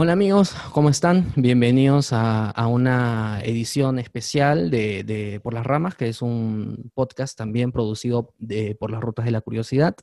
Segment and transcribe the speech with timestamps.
[0.00, 1.32] Hola amigos, ¿cómo están?
[1.34, 8.32] Bienvenidos a, una edición especial de, Por las Ramas, que es un podcast también producido
[8.78, 9.96] por las Rutas de la Curiosidad.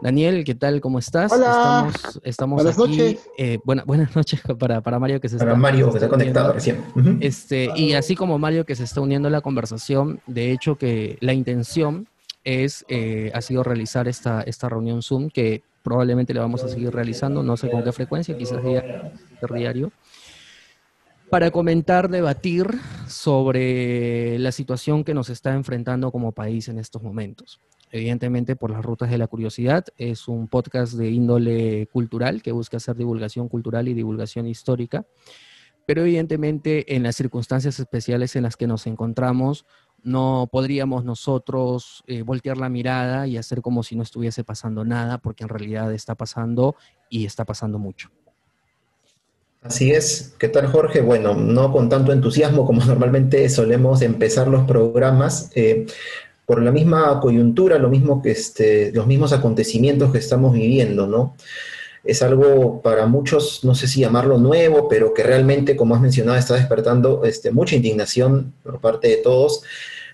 [0.00, 0.80] Daniel, ¿qué tal?
[0.80, 1.30] ¿Cómo estás?
[1.30, 1.92] Hola.
[2.22, 3.28] Estamos, buenas noches.
[3.36, 6.82] Eh, buenas noches para, Mario que se para Mario que se ha conectado recién.
[7.20, 11.18] este, y así como Mario que se está uniendo a la conversación, de hecho que
[11.20, 12.08] la intención
[12.44, 16.92] es, eh, ha sido realizar esta, esta reunión Zoom que probablemente le vamos a seguir
[16.92, 18.60] realizando, no sé con qué frecuencia, quizás
[19.54, 19.92] diario,
[21.30, 22.66] para comentar, debatir
[23.06, 27.60] sobre la situación que nos está enfrentando como país en estos momentos.
[27.90, 32.76] Evidentemente, por las rutas de la curiosidad, es un podcast de índole cultural que busca
[32.76, 35.06] hacer divulgación cultural y divulgación histórica,
[35.86, 39.64] pero evidentemente en las circunstancias especiales en las que nos encontramos,
[40.02, 45.18] no podríamos nosotros eh, voltear la mirada y hacer como si no estuviese pasando nada,
[45.18, 46.76] porque en realidad está pasando
[47.10, 48.10] y está pasando mucho.
[49.62, 50.34] Así es.
[50.38, 51.00] ¿Qué tal, Jorge?
[51.00, 55.50] Bueno, no con tanto entusiasmo como normalmente solemos empezar los programas.
[55.54, 55.86] Eh,
[56.46, 61.34] por la misma coyuntura, lo mismo que este, los mismos acontecimientos que estamos viviendo, ¿no?
[62.08, 66.38] es algo para muchos, no sé si llamarlo nuevo, pero que realmente, como has mencionado,
[66.38, 69.62] está despertando este, mucha indignación por parte de todos,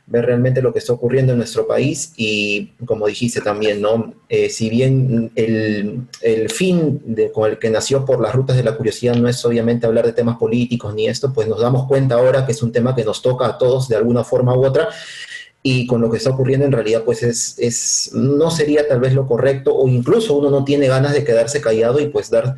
[0.06, 4.14] ver realmente lo que está ocurriendo en nuestro país y, como dijiste también, ¿no?
[4.28, 8.64] Eh, si bien el, el fin de, con el que nació por las rutas de
[8.64, 12.16] la curiosidad no es obviamente hablar de temas políticos ni esto, pues nos damos cuenta
[12.16, 14.88] ahora que es un tema que nos toca a todos de alguna forma u otra
[15.66, 19.14] y con lo que está ocurriendo en realidad pues es, es, no sería tal vez
[19.14, 22.56] lo correcto o incluso uno no tiene ganas de quedarse callado y pues dar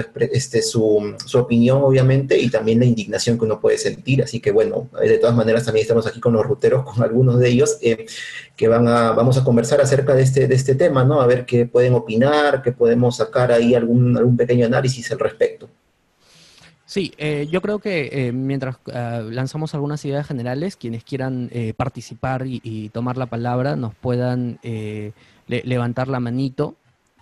[0.00, 4.22] su, este, su, su, opinión obviamente y también la indignación que uno puede sentir.
[4.22, 7.48] Así que bueno, de todas maneras también estamos aquí con los ruteros, con algunos de
[7.48, 8.06] ellos, eh,
[8.56, 11.20] que van a, vamos a conversar acerca de este, de este tema, ¿no?
[11.20, 15.68] A ver qué pueden opinar, qué podemos sacar ahí algún, algún pequeño análisis al respecto.
[16.92, 21.72] Sí, eh, yo creo que eh, mientras ah, lanzamos algunas ideas generales, quienes quieran eh,
[21.72, 24.58] participar y, tomar la palabra nos puedan
[25.46, 26.76] levantar la manito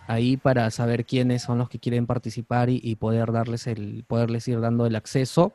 [0.07, 4.59] ahí para saber quiénes son los que quieren participar y, poder darles el, poderles ir
[4.59, 5.53] dando el acceso.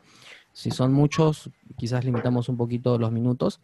[0.52, 3.60] Si son muchos, quizás limitamos un poquito los minutos.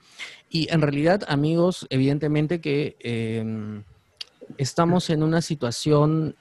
[0.51, 3.85] Y en realidad, amigos, evidentemente que em,
[4.59, 6.37] estamos en una situación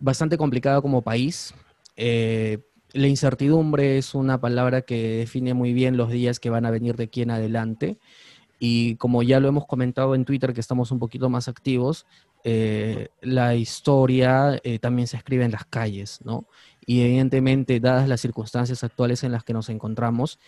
[0.00, 1.54] bastante complicada como país.
[1.96, 2.58] Eh,
[2.92, 6.96] la incertidumbre es una palabra que define muy bien los días que van a venir
[6.96, 7.98] de aquí en adelante.
[8.58, 12.06] Y como ya lo hemos comentado en Twitter, que estamos un poquito más activos,
[12.44, 16.46] eh, la historia eh, también se escribe en las calles, ¿no?
[16.86, 20.38] Y evidentemente, dadas las circunstancias actuales en las que nos encontramos,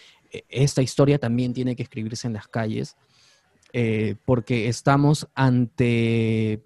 [0.49, 2.97] esta historia también tiene que escribirse en las calles,
[4.25, 6.63] porque estamos ante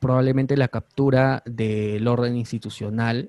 [0.00, 3.28] probablemente la captura del orden institucional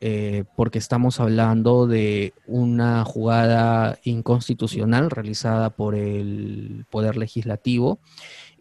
[0.00, 7.98] eh, porque estamos hablando de una jugada inconstitucional realizada por el Poder Legislativo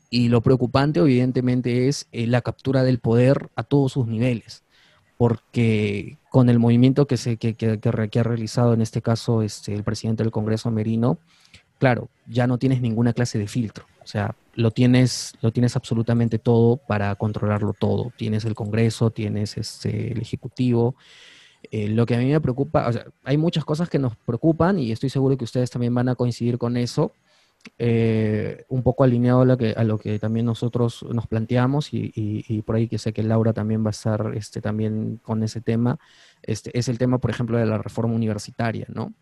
[0.09, 4.63] y lo preocupante evidentemente es eh, la captura del poder a todos sus niveles,
[5.17, 7.79] porque con el movimiento que, se, que, que,
[8.19, 11.19] ha realizado en este caso este, el presidente del Congreso Merino,
[11.79, 13.85] claro, ya no tienes ninguna clase de filtro.
[14.03, 18.13] O sea, lo tienes, lo tienes absolutamente todo para controlarlo todo.
[18.15, 20.95] Tienes el Congreso, tienes este, el Ejecutivo.
[21.71, 24.79] Eh, lo que a mí me preocupa, o sea, hay muchas cosas que nos preocupan
[24.79, 27.11] y estoy seguro que ustedes también van a coincidir con eso.
[27.77, 32.61] Eh, un poco alineado a lo, que, a lo que también nosotros nos planteamos y,
[32.65, 35.99] por ahí que sé que Laura también va a estar este, también con ese tema,
[36.43, 39.13] este, es el tema, por ejemplo, de la reforma universitaria, ¿no?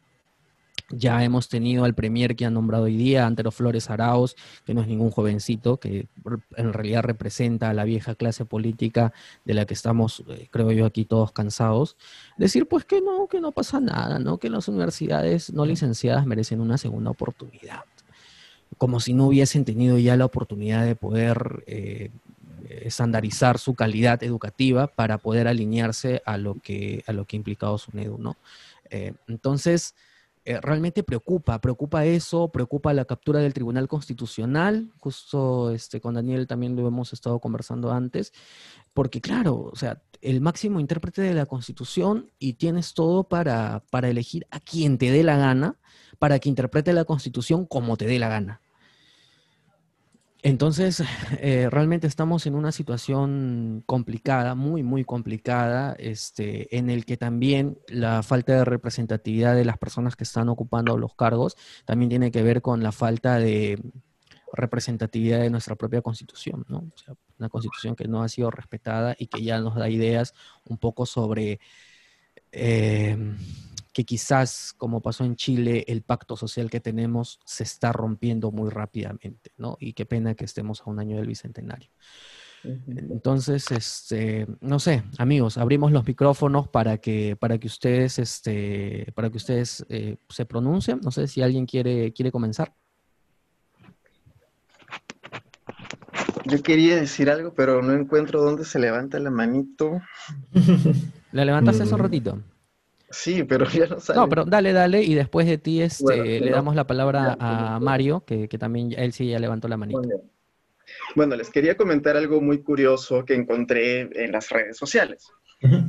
[0.89, 4.35] Ya hemos tenido al premier que han nombrado hoy día, Antero Flores Arauz,
[4.65, 6.07] que no es ningún jovencito, que
[6.57, 9.11] en realidad representa a la vieja clase política
[9.45, 11.97] de la que estamos, eh, creo yo, aquí todos cansados.
[12.37, 14.37] Decir, pues que no, que no pasa nada, ¿no?
[14.37, 17.85] Que las universidades no licenciadas merecen una segunda oportunidad.
[18.77, 22.11] Como si no hubiesen tenido ya la oportunidad de poder eh,
[22.69, 27.77] estandarizar su calidad educativa para poder alinearse a lo que, a lo que ha implicado
[27.77, 28.37] su NEDU, ¿no?
[28.89, 29.95] Eh, entonces,
[30.45, 36.45] eh, realmente preocupa, preocupa eso, preocupa la captura del Tribunal Constitucional, justo este, con Daniel
[36.45, 38.31] también lo hemos estado conversando antes,
[38.93, 44.07] porque claro, o sea, el máximo intérprete de la Constitución y tienes todo para, para
[44.07, 45.77] elegir a quien te dé la gana,
[46.19, 48.61] para que interprete la Constitución como te dé la gana.
[50.45, 51.01] Entonces,
[51.39, 57.79] eh, realmente estamos en una situación complicada, muy, muy complicada, este, en el que también
[57.87, 62.43] la falta de representatividad de las personas que están ocupando los cargos también tiene que
[62.43, 63.81] ver con la falta de
[64.53, 66.77] representatividad de nuestra propia constitución, ¿no?
[66.93, 70.35] O sea, una constitución que no ha sido respetada y que ya nos da ideas
[70.65, 71.59] un poco sobre
[72.51, 73.17] eh,
[73.95, 78.69] que quizás, como pasó en Chile, el pacto social que tenemos se está rompiendo muy
[78.69, 79.77] rápidamente, ¿no?
[79.79, 81.89] Y qué pena que estemos a un año del Bicentenario.
[82.87, 89.29] Entonces, este, no sé, amigos, abrimos los micrófonos para que, para que ustedes, este, para
[89.29, 90.99] que ustedes eh, se pronuncien.
[91.01, 92.73] No sé si alguien quiere, quiere comenzar.
[96.43, 100.01] Yo quería decir algo, pero no encuentro dónde se levanta la manito.
[101.31, 102.03] La levantaste hace un mm.
[102.03, 102.41] ratito.
[103.15, 104.19] Sí, pero ya no sale.
[104.19, 108.23] No, pero dale, dale, y después de ti este, le damos la palabra a Mario,
[108.25, 110.01] que, también él sí ya levantó la manito.
[111.15, 115.31] Bueno, les quería comentar algo muy curioso que encontré en las redes sociales.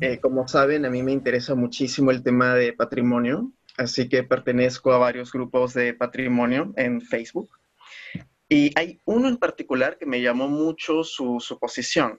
[0.00, 4.92] Eh, como saben, a mí me interesa muchísimo el tema de patrimonio, así que pertenezco
[4.92, 7.50] a varios grupos de patrimonio en Facebook.
[8.48, 12.18] Y hay uno en particular que me llamó mucho su, su posición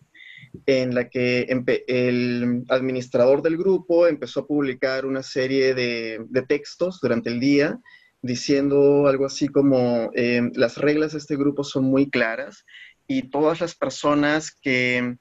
[0.65, 1.47] en la que
[1.87, 7.79] el administrador del grupo empezó a publicar una serie de, textos durante el día
[8.21, 12.65] diciendo algo así como eh, las reglas de este grupo son muy claras
[13.07, 15.17] y todas las personas que,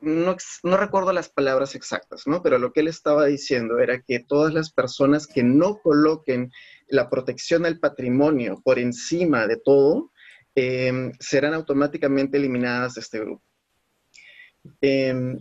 [0.00, 2.42] no, no, recuerdo las palabras exactas, ¿no?
[2.42, 6.50] Pero lo que él estaba diciendo era que todas las personas que no coloquen
[6.88, 10.10] la protección al patrimonio por encima de todo,
[10.58, 13.45] eh, serán automáticamente eliminadas de este grupo.
[14.80, 15.40] Em,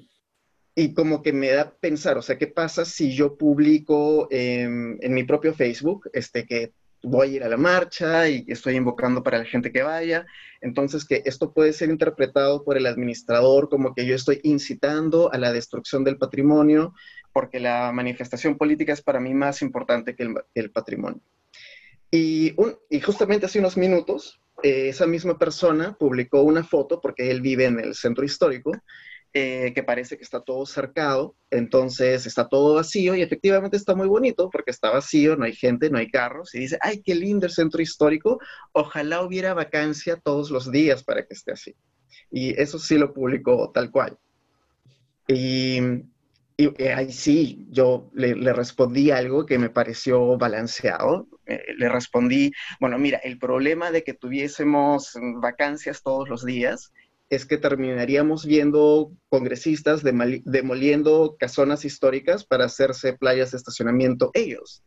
[0.75, 5.23] y como que me da pensar, o sea, ¿qué pasa si yo publico en mi
[5.23, 9.45] propio Facebook este, que voy a ir a la marcha y estoy invocando para la
[9.45, 10.25] gente que vaya?
[10.59, 15.37] Entonces, que esto puede ser interpretado por el administrador como que yo estoy incitando a
[15.37, 16.93] la destrucción del patrimonio
[17.35, 21.19] porque la manifestación política es para mí más importante que el, patrimonio.
[22.09, 22.55] Y,
[22.89, 27.65] y, justamente hace unos minutos, eh, esa misma persona publicó una foto, porque él vive
[27.65, 28.71] en el centro histórico,
[29.37, 34.07] eh, que parece que está todo cercado, entonces está todo vacío y efectivamente está muy
[34.07, 37.45] bonito porque está vacío, no hay gente, no hay carros y dice, ay, qué lindo
[37.45, 38.39] el centro histórico,
[38.71, 41.75] ojalá hubiera vacancia todos los días para que esté así.
[42.31, 44.17] Y eso sí lo publicó tal cual.
[45.27, 45.81] Y,
[46.55, 51.27] y ahí sí, yo le, respondí algo que me pareció balanceado.
[51.45, 55.11] Eh, le respondí, bueno, mira, el problema de que tuviésemos
[55.41, 56.93] vacancias todos los días
[57.29, 64.83] es que terminaríamos viendo congresistas demoliendo casonas históricas para hacerse playas de estacionamiento ellos.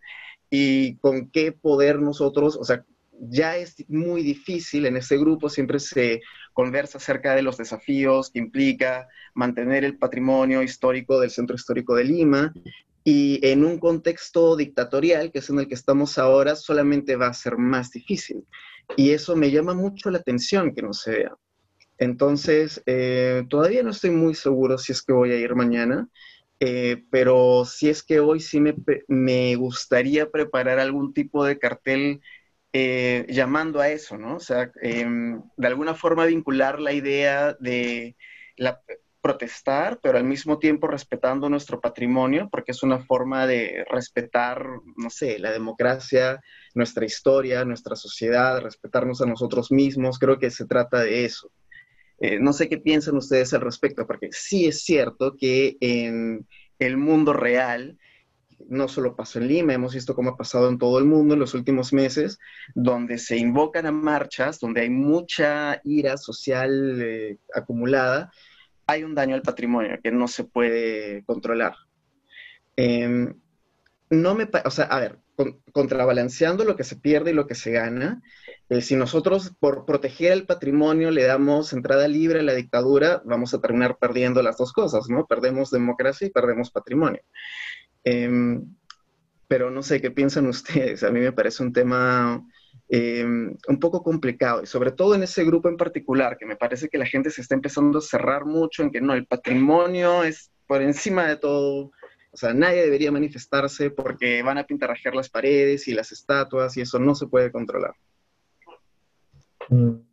[0.50, 2.84] Y con qué poder nosotros, o sea,
[3.20, 6.20] ya es muy difícil en ese grupo, siempre se
[6.52, 12.04] conversa acerca de los desafíos que implica mantener el patrimonio histórico del centro histórico de
[12.04, 12.54] Lima.
[13.04, 17.34] Y en un contexto dictatorial, que es en el que estamos ahora, solamente va a
[17.34, 18.44] ser más difícil.
[18.96, 21.36] Y eso me llama mucho la atención que no se vea.
[21.98, 26.08] Entonces, eh, todavía no estoy muy seguro si es que voy a ir mañana,
[26.60, 28.60] eh, pero si es que hoy sí
[29.08, 32.20] me, gustaría preparar algún tipo de cartel
[32.72, 34.36] eh, llamando a eso, ¿no?
[34.36, 38.16] O sea, em, de alguna forma vincular la idea de
[39.20, 44.64] protestar, pero al mismo tiempo respetando nuestro patrimonio, porque es una forma de respetar,
[44.96, 46.40] no sé, la democracia,
[46.74, 50.18] nuestra historia, nuestra sociedad, respetarnos a nosotros mismos.
[50.18, 51.50] Creo que se trata de eso.
[52.20, 56.46] Eh, no sé qué piensan ustedes al respecto, porque sí es cierto que en
[56.78, 57.98] el mundo real,
[58.68, 61.40] no solo pasó en Lima, hemos visto cómo ha pasado en todo el mundo en
[61.40, 62.38] los últimos meses,
[62.74, 68.32] donde se invocan a marchas, donde hay mucha ira social eh, acumulada,
[68.86, 71.74] hay un daño al patrimonio que no se puede controlar.
[72.74, 73.34] Em,
[74.10, 75.18] no me, o sea, a ver,
[75.72, 78.22] contrabalanceando lo que se pierde y lo que se gana,
[78.68, 83.54] eh, si nosotros por proteger el patrimonio le damos entrada libre a la dictadura, vamos
[83.54, 85.26] a terminar perdiendo las dos cosas, ¿no?
[85.26, 87.22] Perdemos democracia y perdemos patrimonio.
[88.04, 88.64] Em,
[89.46, 91.02] pero no sé qué piensan ustedes.
[91.02, 92.44] A mí me parece un tema
[92.88, 96.88] em, un poco complicado y sobre todo en ese grupo en particular, que me parece
[96.88, 100.50] que la gente se está empezando a cerrar mucho en que no, el patrimonio es
[100.66, 101.90] por encima de todo.
[102.30, 106.82] O sea, nadie debería manifestarse porque van a pintarrajear las paredes y las estatuas y
[106.82, 107.94] eso no se puede controlar.
[109.68, 110.08] Mm.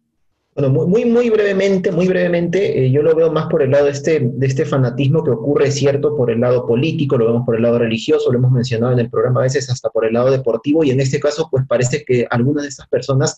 [0.56, 4.22] Bueno, muy, muy brevemente, muy brevemente, eh, yo lo veo más por el lado este,
[4.22, 7.78] de este fanatismo que ocurre, cierto, por el lado político, lo vemos por el lado
[7.78, 10.92] religioso, lo hemos mencionado en el programa a veces hasta por el lado deportivo, y
[10.92, 13.38] en este caso, pues parece que algunas de estas personas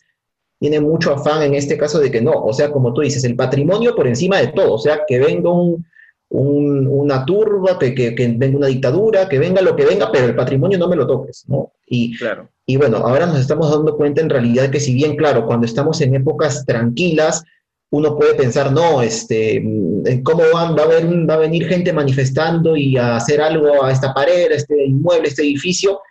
[0.60, 3.36] tienen mucho afán en este caso de que no, o sea, como tú dices, el
[3.36, 5.84] patrimonio por encima de todo, o sea, que venga un,
[6.30, 10.36] una turba, que, que, que, venga una dictadura, que venga lo que venga, pero el
[10.36, 11.72] patrimonio no me lo toques, ¿no?
[11.86, 12.50] Y, claro.
[12.66, 16.02] Y bueno, ahora nos estamos dando cuenta en realidad que si bien, claro, cuando estamos
[16.02, 17.44] en épocas tranquilas,
[17.90, 21.94] uno puede pensar, no, este, mm, ¿cómo va, va, a haber, va a venir gente
[21.94, 26.02] manifestando y a hacer algo a esta pared, a este inmueble, a este edificio?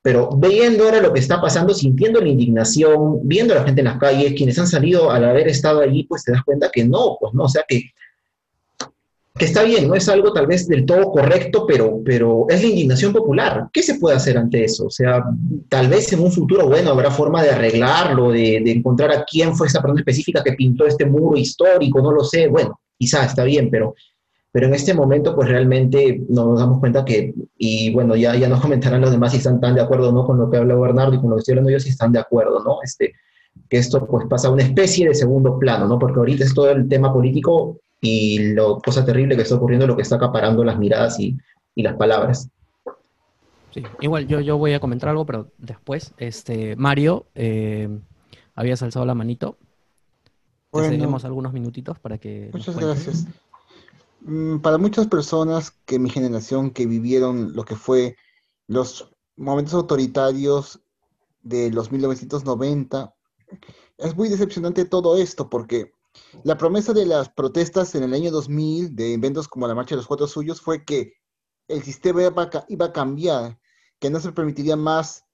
[0.00, 3.86] Pero viendo ahora lo que está pasando, sintiendo la indignación, viendo a la gente en
[3.86, 7.16] las calles, quienes han salido al haber estado allí, pues te das cuenta que no,
[7.20, 7.90] pues no, o sea que
[9.38, 12.68] que está bien, no es algo tal vez del todo correcto, pero, pero es la
[12.68, 13.68] indignación popular.
[13.70, 14.86] ¿Qué se puede hacer ante eso?
[14.86, 15.24] O sea,
[15.68, 19.66] tal vez en un futuro, bueno, habrá forma de arreglarlo, de, encontrar a quién fue
[19.66, 23.68] esa persona específica que pintó este muro histórico, no lo sé, bueno, quizá está bien,
[23.70, 23.94] pero,
[24.50, 28.60] pero en este momento pues realmente nos damos cuenta que, y bueno, ya, ya nos
[28.60, 31.14] comentarán los demás si están tan de acuerdo o no con lo que habla Bernardo
[31.14, 32.78] y con lo que estoy hablando yo, si están de acuerdo, ¿no?
[32.82, 33.12] Este,
[33.68, 35.98] que esto pues pasa a una especie de segundo plano, ¿no?
[35.98, 39.96] Porque ahorita es todo el tema político y lo cosa terrible que está ocurriendo, lo
[39.96, 41.36] que está acaparando las miradas y,
[41.74, 42.48] las palabras.
[43.72, 47.88] Sí, igual yo, yo voy a comentar algo, pero después, este, Mario, eh,
[48.54, 49.58] habías alzado la manito.
[50.72, 52.50] Bueno, seguimos algunos minutitos para que...
[52.52, 53.26] Muchas gracias.
[54.20, 58.16] Mm, para muchas personas que mi generación que vivieron lo que fue
[58.66, 60.80] los momentos autoritarios
[61.42, 63.14] de los 1990,
[63.98, 65.92] es muy decepcionante todo esto porque
[66.44, 69.96] la promesa de las protestas en el año 2000 de eventos como la Marcha de
[69.96, 71.14] los Cuatro Suyos fue que
[71.68, 73.58] el sistema iba a, cambiar,
[73.98, 75.24] que no se permitiría más,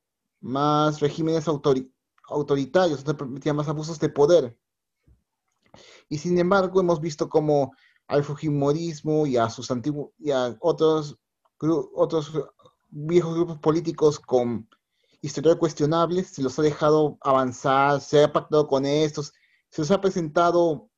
[0.41, 4.57] más regímenes autoritarios, no se permitiría más abusos de poder.
[6.09, 7.73] Y sin embargo, hemos visto como
[8.07, 11.19] al Fujimorismo y a sus antiguos y a otros,
[11.95, 12.33] otros
[12.91, 14.69] viejos grupos políticos con
[15.23, 19.33] historia cuestionables, se los ha dejado avanzar, se ha pactado con estos,
[19.73, 20.91] se os ha presentado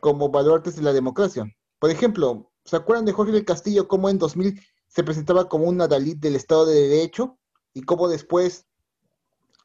[0.00, 1.44] como baluartes de la democracia.
[1.80, 5.80] Por ejemplo, ¿se acuerdan de Jorge del Castillo cómo en 2000 se presentaba como un
[5.80, 7.36] adalid del Estado de Derecho
[7.74, 8.66] y cómo después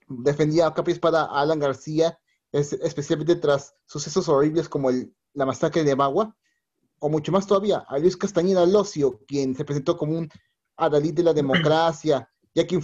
[0.07, 2.17] defendía a capa espada a Alan García,
[2.51, 4.89] especialmente tras sucesos horribles como
[5.33, 6.35] la masacre de Bagua?
[6.97, 10.31] O mucho más todavía, a Luis Castañeda Locio, quien se presentó como un
[10.77, 12.79] adalid de la democracia, ya que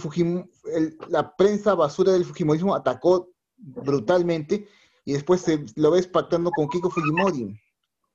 [1.08, 4.68] la prensa basura del Fujimorismo atacó brutalmente
[5.04, 5.44] y después
[5.76, 7.60] lo ves pactando con Kiko Fujimori.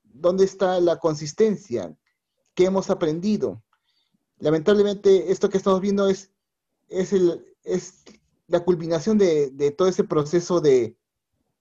[0.03, 1.96] ¿Dónde está la consistencia?
[2.55, 3.63] ¿Qué hemos aprendido?
[4.39, 6.31] Lamentablemente, esto que estamos viendo es,
[6.88, 8.03] es, el, es
[8.48, 10.98] la culminación de, todo ese proceso de,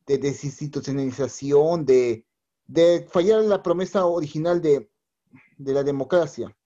[0.06, 2.24] desinstitucionalización, de,
[2.66, 4.90] de fallar la promesa original de,
[5.58, 6.56] de la democracia.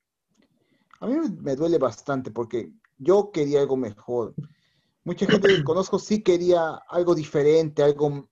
[1.00, 4.34] A mí me duele bastante porque yo quería algo mejor.
[5.02, 8.28] Mucha gente que conozco sí quería algo diferente, algo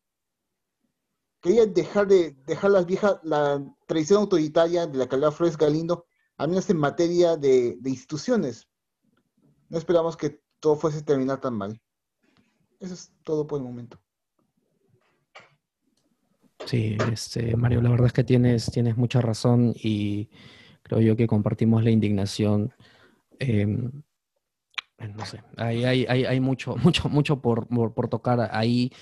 [1.40, 6.06] quería dejar de dejar las viejas, la tradición autoritaria de la que hablaba Flores Galindo,
[6.36, 8.68] al menos en materia de, instituciones.
[9.68, 11.80] No esperamos que todo fuese a terminar tan mal.
[12.80, 14.00] Eso es todo por el momento.
[16.66, 20.28] Sí, este, Mario, la verdad es que tienes, tienes mucha razón y
[20.82, 22.72] creo yo que compartimos la indignación.
[23.38, 24.02] Em,
[25.08, 28.92] no sé, hay, hay, hay, mucho, mucho, mucho por, por, tocar ahí,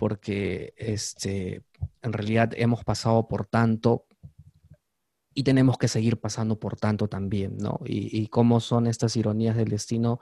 [0.00, 1.62] porque este,
[2.00, 4.06] en realidad hemos pasado por tanto
[5.34, 7.80] y tenemos que seguir pasando por tanto también, ¿no?
[7.84, 10.18] Y, cómo son estas ironías del destino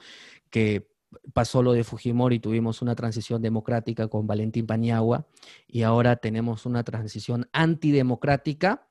[0.50, 0.90] que
[1.32, 5.28] pasó lo de Fujimori, tuvimos una transición democrática con Valentín Paniagua
[5.68, 8.88] y ahora tenemos una transición antidemocrática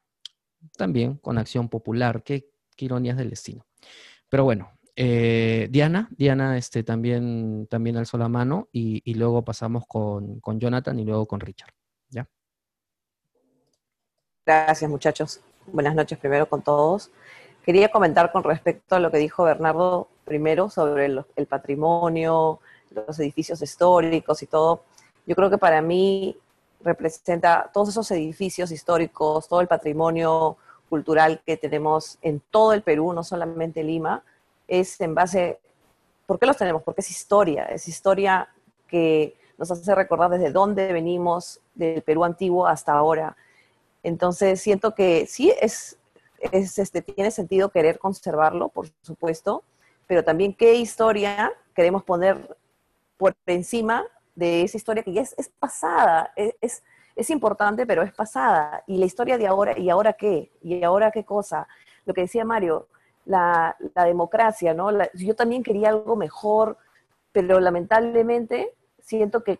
[0.77, 2.23] también con Acción Popular.
[2.23, 3.65] Qué, qué ironías del destino.
[4.29, 10.39] Pero bueno, eh, Diana, Diana este, también, también alzó la mano y, luego pasamos con,
[10.39, 11.71] con, Jonathan y luego con Richard.
[12.09, 12.27] ¿ya?
[14.43, 15.41] Gracias muchachos.
[15.67, 17.11] Buenas noches primero con todos.
[17.63, 23.19] Quería comentar con respecto a lo que dijo Bernardo primero sobre el, el patrimonio, los
[23.19, 24.81] edificios históricos y todo.
[25.27, 26.35] Yo creo que para mí
[26.81, 30.57] representa todos esos edificios históricos, todo el patrimonio
[30.89, 34.23] cultural que tenemos en todo el Perú, no solamente Lima,
[34.67, 35.59] es en base,
[36.25, 36.83] ¿por qué los tenemos?
[36.83, 38.49] Porque es historia, es historia
[38.87, 43.35] que nos hace recordar desde dónde venimos del Perú antiguo hasta ahora.
[44.03, 45.97] Entonces siento que sí es,
[46.39, 49.63] es este, tiene sentido querer conservarlo, por supuesto,
[50.05, 52.55] pero también qué historia queremos poner
[53.17, 54.05] por encima
[54.35, 56.83] de esa historia que ya es, es pasada, es, es,
[57.15, 58.83] es, importante, pero es pasada.
[58.85, 60.51] Y la historia de ahora, ¿y ahora qué?
[60.61, 61.67] ¿Y ahora qué cosa?
[62.05, 62.87] Lo que decía Mario,
[63.27, 64.89] la, democracia, ¿no?
[65.13, 66.77] yo también quería algo mejor,
[67.31, 69.59] pero lamentablemente siento que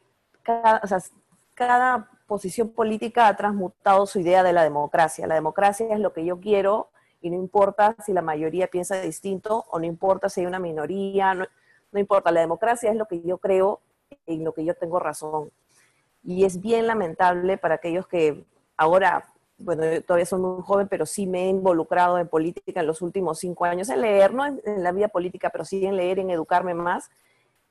[1.54, 5.28] cada, posición política ha transmutado su idea de la democracia.
[5.28, 6.90] La democracia es lo que yo quiero
[7.22, 11.34] y no importa si la mayoría piensa distinto o no importa si hay una minoría,
[11.34, 11.46] no,
[11.92, 13.80] no importa, la democracia es lo que yo creo
[14.26, 15.50] y lo que yo tengo razón.
[16.22, 18.46] Y es bien lamentable para aquellos que
[18.76, 19.26] ahora,
[19.58, 23.02] bueno, yo todavía soy muy joven, pero sí me he involucrado en política en los
[23.02, 26.20] últimos cinco años, en leer, no en, en la vida política, pero sí en leer,
[26.20, 27.10] en educarme más.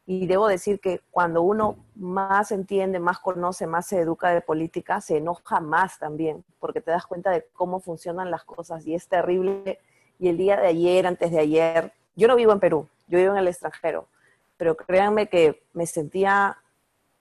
[0.09, 5.01] Y debo decir que cuando uno más entiende, más conoce, más se educa de política,
[5.01, 9.09] se enoja más también, porque te das cuenta de cómo funcionan las cosas y es
[9.09, 9.81] terrible.
[10.19, 13.33] Y el día de ayer, antes de ayer, yo no vivo en Perú, yo vivo
[13.33, 14.07] en el extranjero,
[14.57, 16.57] pero créanme que me sentía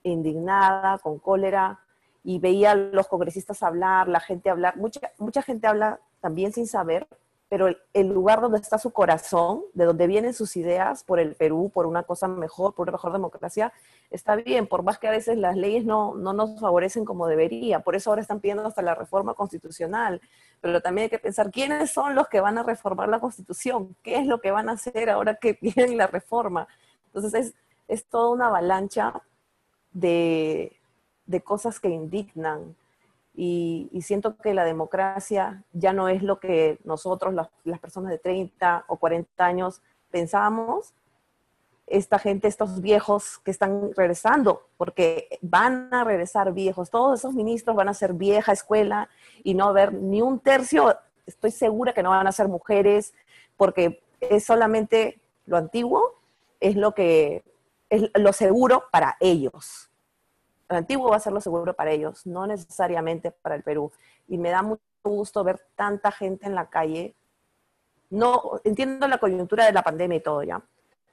[0.04, 1.80] indignada, con cólera,
[2.26, 6.66] y veía a los congresistas hablar, la gente hablar, mucha, mucha gente habla también sin
[6.66, 7.06] saber,
[7.48, 11.70] pero el, lugar donde está su corazón, de donde vienen sus ideas por el Perú,
[11.72, 13.72] por una cosa mejor, por una mejor democracia,
[14.10, 17.78] está bien, por más que a veces las leyes no, no nos favorecen como debería.
[17.78, 20.20] Por eso ahora están pidiendo hasta la reforma constitucional.
[20.60, 24.16] Pero también hay que pensar quiénes son los que van a reformar la constitución, qué
[24.16, 26.66] es lo que van a hacer ahora que viene la reforma.
[27.06, 27.54] Entonces es,
[27.86, 29.22] es toda una avalancha
[29.92, 30.75] de,
[31.26, 32.76] de cosas que indignan.
[33.34, 38.84] Y, siento que la democracia ya no es lo que nosotros, las, personas de 30
[38.88, 40.94] o 40 años, pensábamos.
[41.86, 47.76] Esta gente, estos viejos que están regresando, porque van a regresar viejos, todos esos ministros
[47.76, 49.08] van a ser vieja escuela
[49.44, 53.14] y no haber ni un tercio, estoy segura que no van a ser mujeres,
[53.56, 56.14] porque es solamente lo antiguo,
[56.58, 57.44] es lo que
[57.88, 59.90] es lo seguro para ellos.
[59.90, 59.95] lo
[60.68, 63.92] antiguo va a ser lo seguro para ellos, no necesariamente para el Perú.
[64.28, 67.14] Y me da mucho gusto ver tanta gente en la calle.
[68.10, 70.62] No entiendo la coyuntura de la pandemia y todo ya,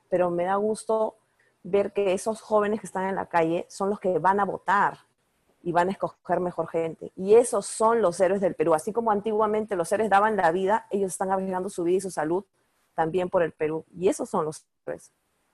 [0.09, 1.17] pero me da gusto
[1.63, 4.99] ver que esos jóvenes que están en la calle son los que van a votar
[5.63, 7.11] y van a escoger mejor gente.
[7.15, 8.73] Y esos son los héroes del Perú.
[8.73, 12.11] Así como antiguamente los héroes daban la vida, ellos están arriesgando su vida y su
[12.11, 12.43] salud
[12.93, 13.85] también por el Perú.
[13.97, 15.11] Y esos son los héroes,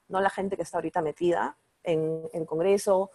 [0.08, 3.10] no la gente que está ahorita metida en el Congreso,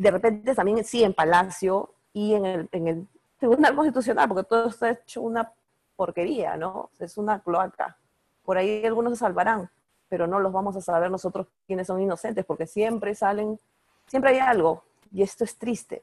[0.00, 4.68] de repente también sí en Palacio y en el, en el Tribunal Constitucional, porque todo
[4.68, 5.52] está hecho una
[5.94, 6.90] porquería, ¿no?
[6.98, 7.98] Es una cloaca.
[8.42, 9.70] Por ahí algunos se salvarán,
[10.08, 13.60] pero no los vamos a saber nosotros quienes son inocentes, porque siempre salen,
[14.06, 14.82] siempre hay algo,
[15.12, 16.02] y esto es triste,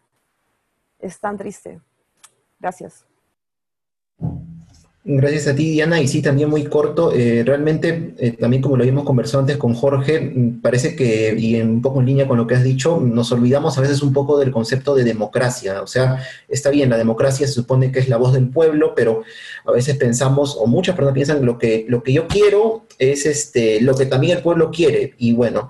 [0.99, 1.81] es tan triste.
[2.59, 3.03] Gracias.
[5.09, 6.01] Gracias a ti, Diana.
[6.01, 7.13] Y sí, también muy corto.
[7.13, 11.55] Eh, realmente, eh, también como lo habíamos conversado antes con Jorge, mm, parece que, y
[11.61, 14.37] un poco en línea con lo que has dicho, nos olvidamos a veces un poco
[14.37, 15.81] del concepto de democracia.
[15.81, 19.23] O sea, está bien, la democracia se supone que es la voz del pueblo, pero
[19.63, 23.79] a veces pensamos, o muchas personas piensan, lo que, lo que yo quiero es este,
[23.79, 25.13] lo que también el pueblo quiere.
[25.17, 25.69] Y bueno,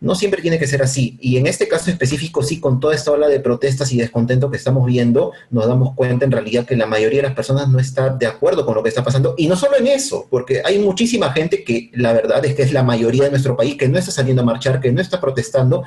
[0.00, 1.18] no siempre tiene que ser así.
[1.20, 4.56] Y en este caso específico, sí, con toda esta ola de protestas y descontento que
[4.56, 8.10] estamos viendo, nos damos cuenta en realidad que la mayoría de las personas no está
[8.10, 9.34] de acuerdo con lo que está pasando.
[9.36, 12.72] Y no solo en eso, porque hay muchísima gente que la verdad es que es
[12.72, 15.82] la mayoría de nuestro país que no está saliendo a marchar, que no está protestando,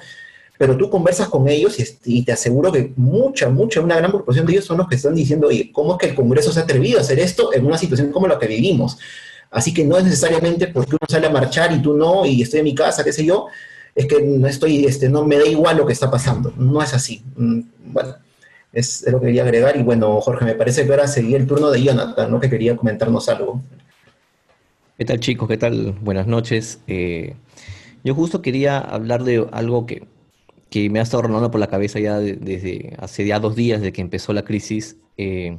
[0.57, 4.53] pero tú conversas con ellos y, te aseguro que mucha, mucha, una gran proporción de
[4.53, 7.01] ellos son los que están diciendo, ¿cómo es que el Congreso se ha atrevido a
[7.01, 8.99] hacer esto en una situación como la que vivimos?
[9.49, 12.59] Así que no es necesariamente porque uno sale a marchar y tú no, y estoy
[12.59, 13.47] en mi casa, qué sé yo,
[13.95, 16.53] es que no estoy, este, no me da igual lo que está pasando.
[16.57, 17.21] No es así.
[17.35, 18.15] Mm, bueno,
[18.71, 19.75] es, lo que quería agregar.
[19.77, 22.39] Y bueno, Jorge, me parece que ahora seguía el turno de Jonathan, ¿no?
[22.39, 23.61] Que quería comentarnos algo.
[24.97, 25.47] ¿Qué tal, chicos?
[25.47, 25.93] ¿Qué tal?
[26.01, 26.79] Buenas noches.
[26.87, 27.35] Eh,
[28.03, 30.03] yo justo quería hablar de algo que,
[30.69, 33.91] que me ha estado rondando por la cabeza ya desde hace ya dos días de
[33.91, 34.97] que empezó la crisis.
[35.17, 35.57] Eh,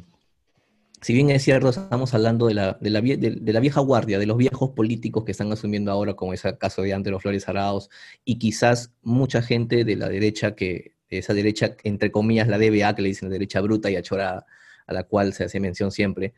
[1.03, 4.71] si bien es cierto, estamos hablando de la, de la, vieja guardia, de los viejos
[4.71, 7.91] políticos que están asumiendo ahora, como es el caso de Antero Flores Araos,
[8.25, 13.03] y quizás mucha gente de la derecha, que esa derecha, entre comillas, la DBA, que
[13.03, 14.47] le dicen la derecha bruta y achorada,
[14.87, 16.35] a la cual se hace mención siempre,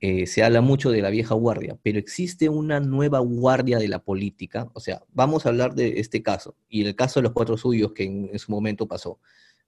[0.00, 4.00] eh, se habla mucho de la vieja guardia, pero existe una nueva guardia de la
[4.00, 7.56] política, o sea, vamos a hablar de este caso, y el caso de los cuatro
[7.56, 9.20] suyos que en, su momento pasó.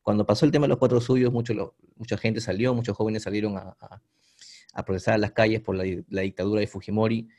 [0.04, 3.56] Cuando pasó el tema de los cuatro suyos, mucho, mucha gente salió, muchos jóvenes salieron
[3.56, 5.84] a protestar a las calles por la,
[6.22, 7.30] dictadura de Fujimori,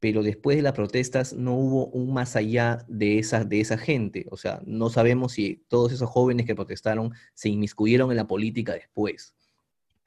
[0.00, 4.26] pero después de las protestas no hubo un más allá de esa, de esa gente.
[4.32, 8.72] O sea, no sabemos si todos esos jóvenes que protestaron se inmiscuyeron en la política
[8.72, 9.36] después.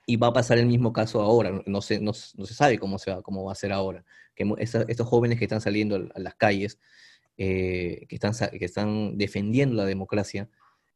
[0.06, 3.12] Y va a pasar el mismo caso ahora, no se, no, se sabe cómo, se
[3.12, 4.04] va, cómo va a ser ahora.
[4.36, 6.78] Que estos jóvenes que están saliendo a las calles,
[7.38, 10.50] eh, que, están, que están defendiendo la democracia,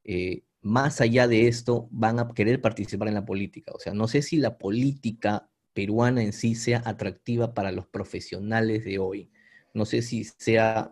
[0.04, 3.72] eh, más allá de esto van a querer participar en la política.
[3.76, 8.84] O sea, no sé si la política peruana en sí sea atractiva para los profesionales
[8.84, 9.30] de hoy.
[9.76, 10.92] No sé si sea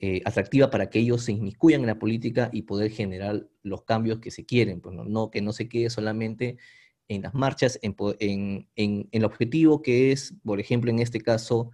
[0.00, 4.18] eh, atractiva para que ellos se inmiscuyan en la política y poder generar los cambios
[4.18, 6.58] que se quieren, pues no, que no se quede solamente
[7.08, 11.70] en las marchas, en, el objetivo que es, por ejemplo, en este caso,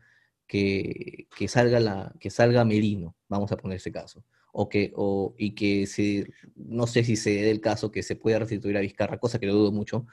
[0.47, 4.23] que, salga, la, que salga Merino, vamos a poner ese caso,
[4.53, 8.17] o que, o, y que se, no sé si se dé el caso que se
[8.17, 10.07] pueda restituir a Vizcarra, cosa que lo dudo mucho,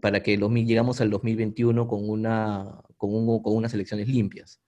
[0.00, 4.60] para que los, llegamos al 2021 con, una, con, con unas elecciones limpias.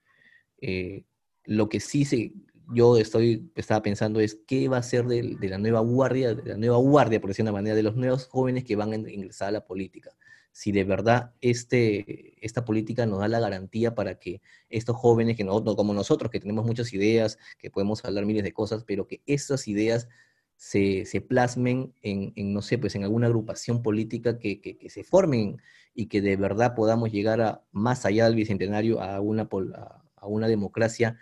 [0.61, 1.05] Eh,
[1.44, 2.33] lo que sí se,
[2.72, 6.57] yo estoy, estaba pensando es qué va a ser de, la nueva guardia, de la
[6.57, 9.53] nueva guardia, por decir una manera, de los nuevos jóvenes que van a ingresar a
[9.53, 10.11] la política.
[10.52, 15.44] Si de verdad este, esta política nos da la garantía para que estos jóvenes, que
[15.44, 19.22] no, como nosotros, que tenemos muchas ideas, que podemos hablar miles de cosas, pero que
[19.26, 20.08] esas ideas
[20.56, 25.04] se, se plasmen en, en, no sé, pues en alguna agrupación política que, que, se
[25.04, 25.62] formen
[25.94, 29.48] y que de verdad podamos llegar a más allá del bicentenario a una,
[30.16, 31.18] a una democracia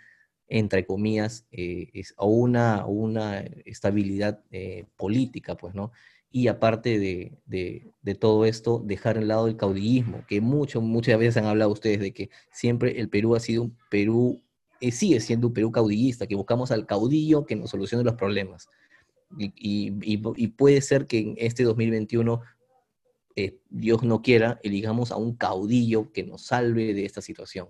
[0.49, 5.91] entre comillas, eh, es, a una, una estabilidad eh, política, pues, ¿no?
[6.31, 11.37] Y aparte de, de, todo esto, dejar al lado el caudillismo, que mucho, muchas veces
[11.37, 14.43] han hablado ustedes de que siempre el Perú ha sido un Perú,
[14.79, 18.69] eh, sigue siendo un Perú caudillista, que buscamos al caudillo que nos solucione los problemas.
[19.37, 19.91] Y,
[20.49, 22.41] puede ser que en este 2021
[23.35, 27.69] eh, Dios no quiera, eligamos a un caudillo que nos salve de esta situación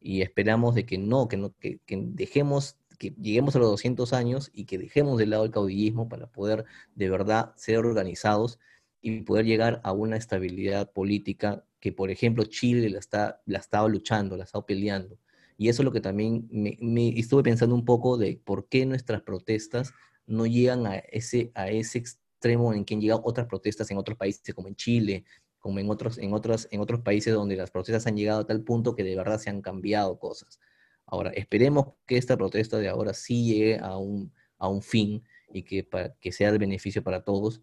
[0.00, 4.50] y esperamos de que no, que, no que, dejemos, que lleguemos a los 200 años
[4.52, 8.58] y que dejemos de lado el caudillismo para poder de verdad ser organizados
[9.00, 13.88] y poder llegar a una estabilidad política que, por ejemplo, Chile la, está, la estaba
[13.88, 15.18] luchando, la estaba peleando.
[15.56, 18.84] Y eso es lo que también me, me estuve pensando un poco de por qué
[18.86, 19.92] nuestras protestas
[20.26, 24.16] no llegan a ese, a ese extremo en que han llegado otras protestas en otros
[24.16, 25.24] países, como en Chile,
[25.58, 28.62] como en otros, en, otros, en otros países donde las protestas han llegado a tal
[28.62, 30.60] punto que de verdad se han cambiado cosas.
[31.10, 35.62] Ahora, esperemos que esta protesta de ahora sí llegue a un, a un fin y
[35.62, 37.62] que, para, que sea de beneficio para todos,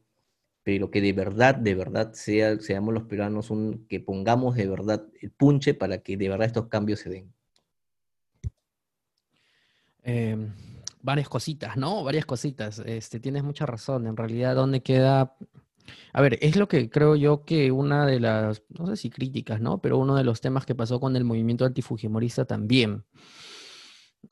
[0.64, 5.08] pero que de verdad, de verdad sea, seamos los peruanos un, que pongamos de verdad
[5.22, 7.34] el punche para que de verdad estos cambios se den.
[10.02, 10.38] Eh,
[11.04, 12.04] varias cositas, ¿no?
[12.04, 12.80] Varias cositas.
[12.80, 14.08] Este, tienes mucha razón.
[14.08, 15.36] En realidad, ¿dónde queda
[16.14, 19.62] a ver, es lo que creo yo que una de las, no sé si críticas,
[19.62, 19.80] ¿no?
[19.82, 23.06] Pero uno de los temas que pasó con el movimiento antifujimorista también.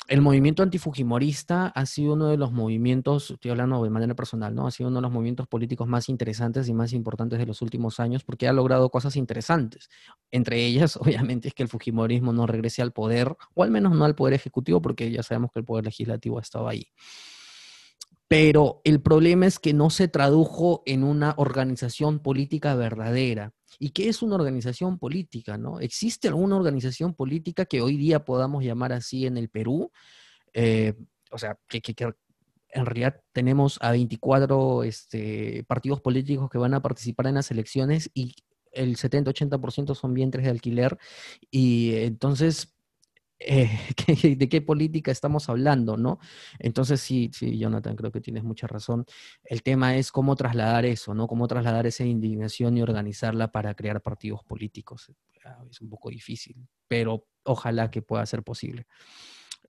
[0.07, 4.65] El movimiento antifujimorista ha sido uno de los movimientos, estoy hablando de manera personal, ¿no?
[4.65, 7.99] Ha sido uno de los movimientos políticos más interesantes y más importantes de los últimos
[7.99, 9.89] años porque ha logrado cosas interesantes.
[10.31, 14.05] Entre ellas, obviamente, es que el fujimorismo no regrese al poder, o al menos no
[14.05, 16.87] al poder ejecutivo, porque ya sabemos que el poder legislativo ha estado ahí
[18.33, 23.53] pero el problema es que no se tradujo en una organización política verdadera.
[23.77, 25.55] ¿Y qué es una organización política?
[25.59, 25.79] ¿no?
[25.79, 29.91] ¿Existe alguna organización política que hoy día podamos llamar así en el Perú?
[30.51, 30.95] Eh,
[31.29, 31.79] o sea, que,
[32.69, 38.09] en realidad tenemos a 24 este, partidos políticos que van a participar en las elecciones
[38.15, 38.33] y
[38.71, 40.97] el 70-80% son vientres de alquiler.
[41.51, 42.72] Y entonces,
[43.39, 43.69] eh,
[44.37, 46.19] de qué política estamos hablando, ¿no?
[46.59, 49.05] Entonces, sí, sí, Jonathan, creo que tienes mucha razón.
[49.43, 51.27] El tema es cómo trasladar eso, ¿no?
[51.27, 55.11] Cómo trasladar esa indignación y organizarla para crear partidos políticos.
[55.45, 56.55] Ah, es un poco difícil,
[56.87, 58.87] pero ojalá que pueda ser posible.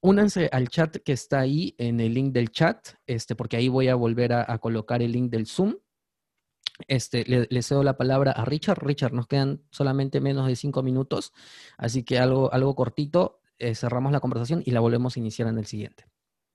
[0.01, 3.89] Únanse al chat que está ahí en el link del chat, este, porque ahí voy
[3.89, 5.77] a volver a, colocar el link del Zoom.
[6.89, 8.85] Este, le, le, cedo la palabra a Richard.
[8.85, 11.33] Richard, nos quedan solamente menos de cinco minutos,
[11.79, 15.59] así que algo, algo cortito eh, cerramos la conversación y la volvemos a iniciar en
[15.59, 16.05] el siguiente.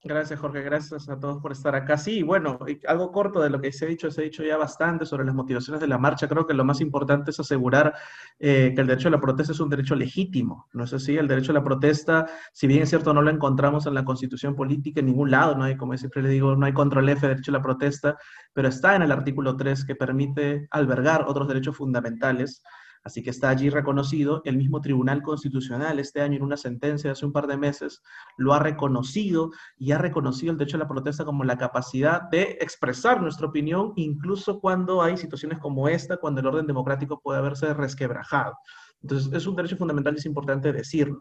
[0.01, 0.62] Gracias, Jorge.
[0.62, 1.97] Gracias a todos por estar acá.
[1.97, 2.57] Sí, bueno,
[2.88, 5.35] algo corto de lo que se ha dicho, se ha dicho ya bastante sobre las
[5.35, 6.29] motivaciones de la marcha.
[6.29, 7.93] Creo que lo más importante es asegurar
[8.39, 10.69] eh, que el derecho a la protesta es un derecho legítimo.
[10.71, 11.17] ¿No es así?
[11.17, 14.55] El derecho a la protesta, si bien es cierto, no lo encontramos en la constitución
[14.55, 17.51] política en ningún lado, no hay, como siempre le digo, no hay control F, derecho
[17.51, 18.17] a la protesta,
[18.53, 22.63] pero está en el artículo 3 que permite albergar otros derechos fundamentales
[23.10, 24.43] Así que está allí reconocido.
[24.45, 28.04] El mismo Tribunal Constitucional este año en una sentencia de hace un par de meses
[28.38, 32.60] lo ha reconocido y ha reconocido el derecho a la protesta como la capacidad de
[32.62, 37.74] expresar nuestra opinión, incluso cuando hay situaciones como esta, cuando el orden democrático puede haberse
[37.74, 38.54] resquebrajado.
[39.01, 41.19] Entonces, es un derecho fundamental y es importante decirlo.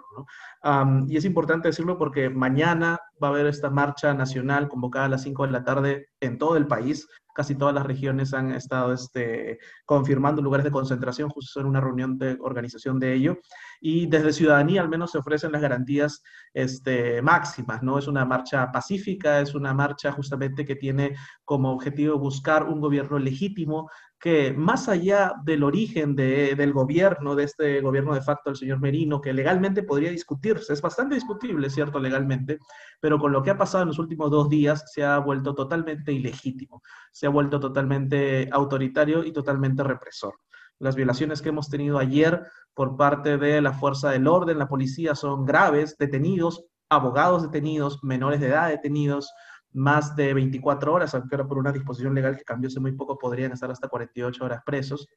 [1.06, 5.22] y es importante decirlo porque mañana va a haber esta marcha nacional convocada a las
[5.22, 9.60] 5 de la tarde en todo el país casi todas las regiones han estado este,
[9.86, 13.38] confirmando lugares de concentración, justo en una reunión de organización de ello.
[13.80, 16.20] Y desde Ciudadanía al menos se ofrecen las garantías
[16.52, 17.96] este, máximas, ¿no?
[17.96, 21.14] Es una marcha pacífica, es una marcha justamente que tiene
[21.44, 23.88] como objetivo buscar un gobierno legítimo
[24.20, 28.80] que más allá del origen de, del gobierno, de este gobierno de facto del señor
[28.80, 32.00] Merino, que legalmente podría discutirse, es bastante discutible, ¿cierto?
[32.00, 32.58] Legalmente,
[33.00, 36.12] pero con lo que ha pasado en los últimos dos días se ha vuelto totalmente
[36.12, 40.34] ilegítimo, se ha vuelto totalmente autoritario y totalmente represor.
[40.80, 45.14] Las violaciones que hemos tenido ayer por parte de la fuerza del orden, la policía,
[45.14, 49.32] son graves, detenidos, abogados detenidos, menores de edad detenidos,
[49.78, 53.18] más de 24 horas, aunque ahora por una disposición legal que cambió hace muy poco
[53.18, 55.08] podrían estar hasta 48 horas presos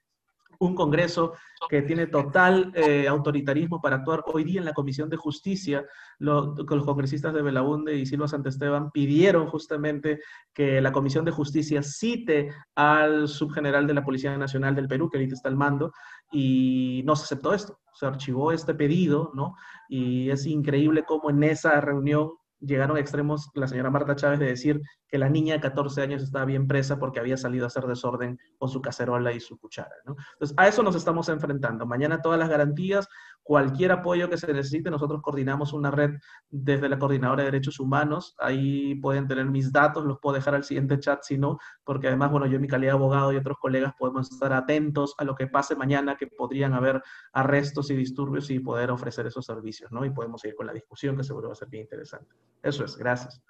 [0.61, 1.33] un Congreso
[1.69, 5.85] que tiene total eh, autoritarismo para actuar hoy día en la Comisión de Justicia.
[6.19, 10.19] los congresistas de Belaunde y Silva Santesteban pidieron justamente
[10.53, 15.17] que la Comisión de Justicia cite al subgeneral de la Policía Nacional del Perú, que
[15.17, 15.93] ahorita está al mando,
[16.31, 17.79] y no se aceptó esto.
[17.93, 19.55] Se archivó este pedido, ¿no?
[19.89, 24.45] Y es increíble cómo en esa reunión llegaron a extremos la señora Marta Chávez de
[24.45, 27.85] decir que la niña de 14 años estaba bien presa porque había salido a hacer
[27.85, 29.91] desorden con su cacerola y su cuchara.
[30.05, 31.85] Entonces, a eso nos estamos enfrentando.
[31.85, 33.07] Mañana todas las garantías,
[33.43, 36.11] cualquier apoyo que se necesite, nosotros coordinamos una red
[36.49, 38.35] desde la Coordinadora de Derechos Humanos.
[38.39, 42.31] Ahí pueden tener mis datos, los puedo dejar al siguiente chat si no, porque además,
[42.31, 45.35] bueno, yo en mi calidad de abogado y otros colegas podemos estar atentos a lo
[45.35, 47.01] que pase mañana, que podrían haber
[47.33, 50.05] arrestos y disturbios y poder ofrecer esos servicios, ¿no?
[50.05, 52.35] Y podemos seguir con la discusión que seguro va a ser bien interesante.
[52.61, 53.43] Eso es, gracias.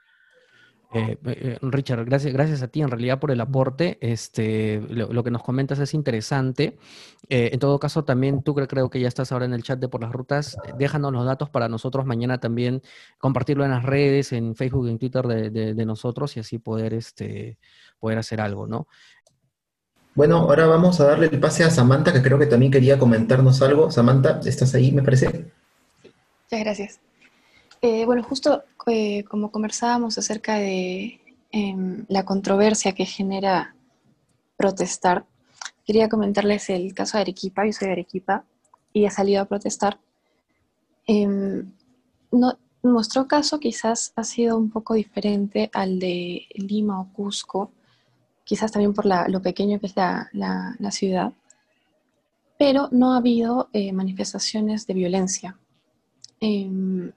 [0.94, 3.98] Eh, eh, Richard, gracias, gracias a ti en realidad por el aporte.
[4.02, 6.78] Este, lo, que nos comentas es interesante.
[7.30, 9.88] Eh, en todo caso, también tú creo, que ya estás ahora en el chat de
[9.88, 10.58] Por las Rutas.
[10.78, 12.82] Déjanos los datos para nosotros mañana también
[13.20, 17.58] compartirlo en las redes, en Facebook, en Twitter de, nosotros y así poder, este,
[18.00, 18.88] poder hacer algo, ¿no?
[20.14, 23.62] Bueno, ahora vamos a darle el pase a Samantha, que creo que también quería comentarnos
[23.62, 23.90] algo.
[23.90, 25.52] Samantha, ¿estás ahí, me parece?
[26.44, 27.11] Muchas gracias.
[27.84, 31.20] Eh, bueno, justo eh, como conversábamos acerca de
[31.52, 33.76] em, la controversia que genera
[34.56, 35.26] protestar,
[35.86, 37.65] quería comentarles el caso de Arequipa.
[37.65, 38.46] Yo soy de Arequipa
[38.94, 40.00] y he salido a protestar.
[41.08, 41.74] Em,
[42.84, 47.72] nuestro caso quizás ha sido un poco diferente al de Lima o Cusco,
[48.44, 51.34] quizás también por lo pequeño que es la, ciudad,
[52.60, 55.58] pero no ha habido eh, manifestaciones de violencia.
[56.39, 57.12] Em,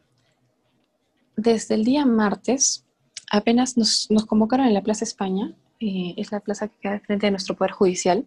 [1.37, 2.85] desde el día martes,
[3.31, 7.31] apenas nos, convocaron en la Plaza España, eh, es la plaza que queda frente a
[7.31, 8.27] nuestro Poder Judicial,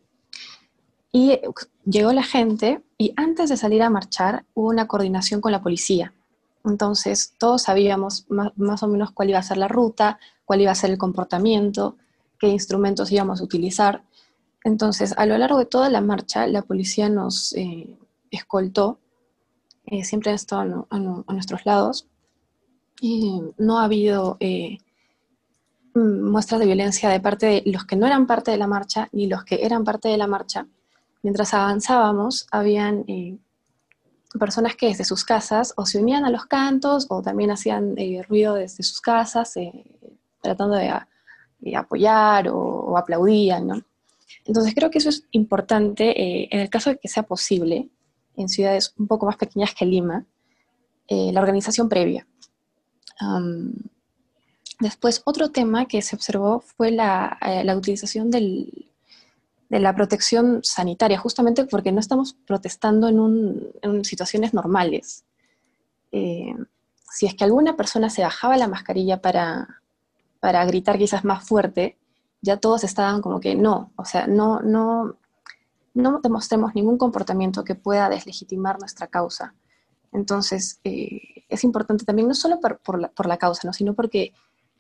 [1.12, 1.40] y
[1.86, 6.14] llegó la gente y antes de salir a marchar hubo una coordinación con la policía.
[6.66, 10.76] Entonces todos sabíamos más, o menos cuál iba a ser la ruta, cuál iba a
[10.76, 11.96] ser el comportamiento,
[12.40, 14.04] qué instrumentos íbamos a utilizar.
[14.64, 17.98] Entonces a lo largo de toda la marcha la policía nos eh,
[18.30, 19.00] escoltó,
[19.86, 21.00] eh, siempre han estado a
[21.34, 22.08] nuestros lados
[23.02, 24.80] no ha habido eh,
[25.94, 29.10] mm, muestras de violencia de parte de los que no eran parte de la marcha
[29.12, 30.68] ni los que eran parte de la marcha.
[31.24, 33.38] Mientras avanzábamos, habían eh,
[34.40, 38.24] personas que desde sus casas o se unían a los cantos o también hacían eh,
[38.28, 39.54] ruido desde sus casas,
[40.42, 43.86] tratando de, apoyar o, aplaudían.
[44.46, 47.90] Entonces creo que eso es importante en el caso de que sea posible
[48.36, 50.26] en ciudades un poco más pequeñas que Lima,
[51.10, 52.28] la organización previa
[54.80, 58.90] después, otro tema que se observó fue la, eh, utilización de
[59.70, 65.26] la protección sanitaria, justamente porque no estamos protestando en, situaciones normales.
[66.12, 66.56] Eh,
[67.12, 69.68] si es que alguna persona se bajaba la mascarilla para,
[70.42, 71.98] gritar quizás más fuerte,
[72.42, 75.18] ya todos estaban como que no, o sea, no, no,
[75.94, 79.56] no demostremos ningún comportamiento que pueda deslegitimar nuestra causa.
[80.14, 84.34] Entonces, eh, es importante también, no solo por, la, causa, sino porque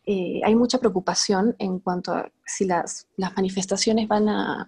[0.05, 4.67] eh, hay mucha preocupación en cuanto a si las, manifestaciones van a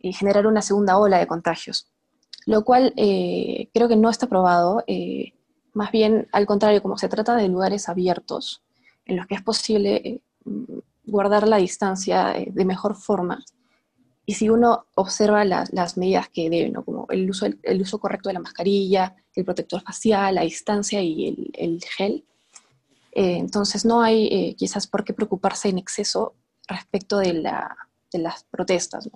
[0.00, 1.88] eh, generar una segunda ola de contagios,
[2.46, 4.84] lo cual creo que no está probado.
[5.72, 8.62] más bien, al contrario, como se trata de lugares abiertos,
[9.06, 10.20] en los que es posible
[11.06, 13.44] guardar la distancia de mejor forma,
[14.26, 18.34] y si uno observa las medidas que deben, como el uso, el, uso correcto de
[18.34, 22.24] la mascarilla, el protector facial, la distancia y el, gel,
[23.12, 26.34] eh, entonces no hay eh, quizás por qué preocuparse en exceso
[26.66, 29.10] respecto de, las protestas.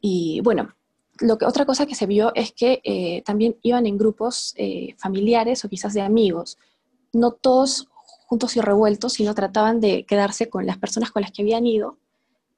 [0.00, 0.74] Y bueno,
[1.18, 4.54] lo que, otra cosa que se vio es que eh, también iban en grupos
[4.96, 6.56] familiares o quizás de amigos,
[7.12, 7.88] no todos
[8.26, 11.98] juntos y revueltos, sino trataban de quedarse con las personas con las que habían ido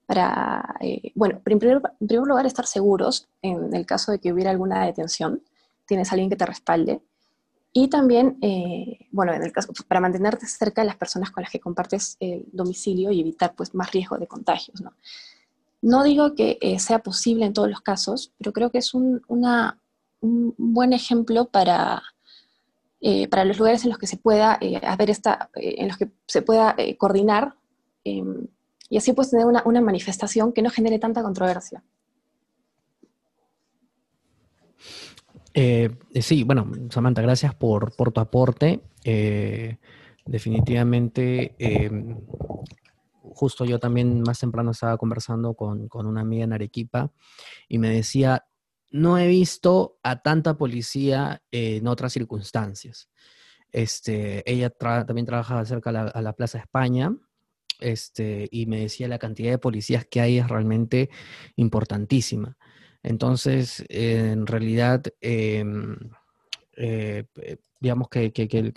[0.09, 1.83] para, eh, bueno, en primer,
[2.27, 5.43] lugar, estar seguros en el caso de que hubiera alguna detención,
[5.85, 7.03] tienes alguien que te respalde.
[7.75, 11.53] Y también, eh, bueno, en el caso, para mantenerte cerca de las personas con las
[11.53, 14.81] que compartes el domicilio y evitar pues, más riesgo de contagios.
[14.81, 14.95] No,
[15.83, 19.21] no digo que eh, sea posible en todos los casos, pero creo que es un,
[19.29, 19.79] una,
[20.23, 22.03] un buen ejemplo para,
[23.29, 26.75] para los lugares en los que se pueda haber esta, en los que se pueda
[26.97, 27.57] coordinar
[28.05, 28.47] em,
[28.89, 31.83] y así puedes tener una, manifestación que no genere tanta controversia.
[35.55, 38.81] Eh, eh, sí, bueno, Samantha, gracias por, tu aporte.
[39.05, 39.79] Eh,
[40.25, 41.55] definitivamente,
[43.23, 47.13] justo yo también más temprano estaba conversando con, con una amiga en Arequipa
[47.69, 48.47] y me decía,
[48.91, 53.11] no he visto a tanta policía en otras circunstancias.
[53.71, 57.15] Este, ella también trabaja cerca a la, Plaza España
[57.81, 61.11] este, y me decía la cantidad de policías que hay es realmente
[61.57, 62.57] importantísima.
[63.03, 65.97] Entonces, en realidad, em,
[66.77, 67.25] eh,
[67.81, 68.33] digamos que,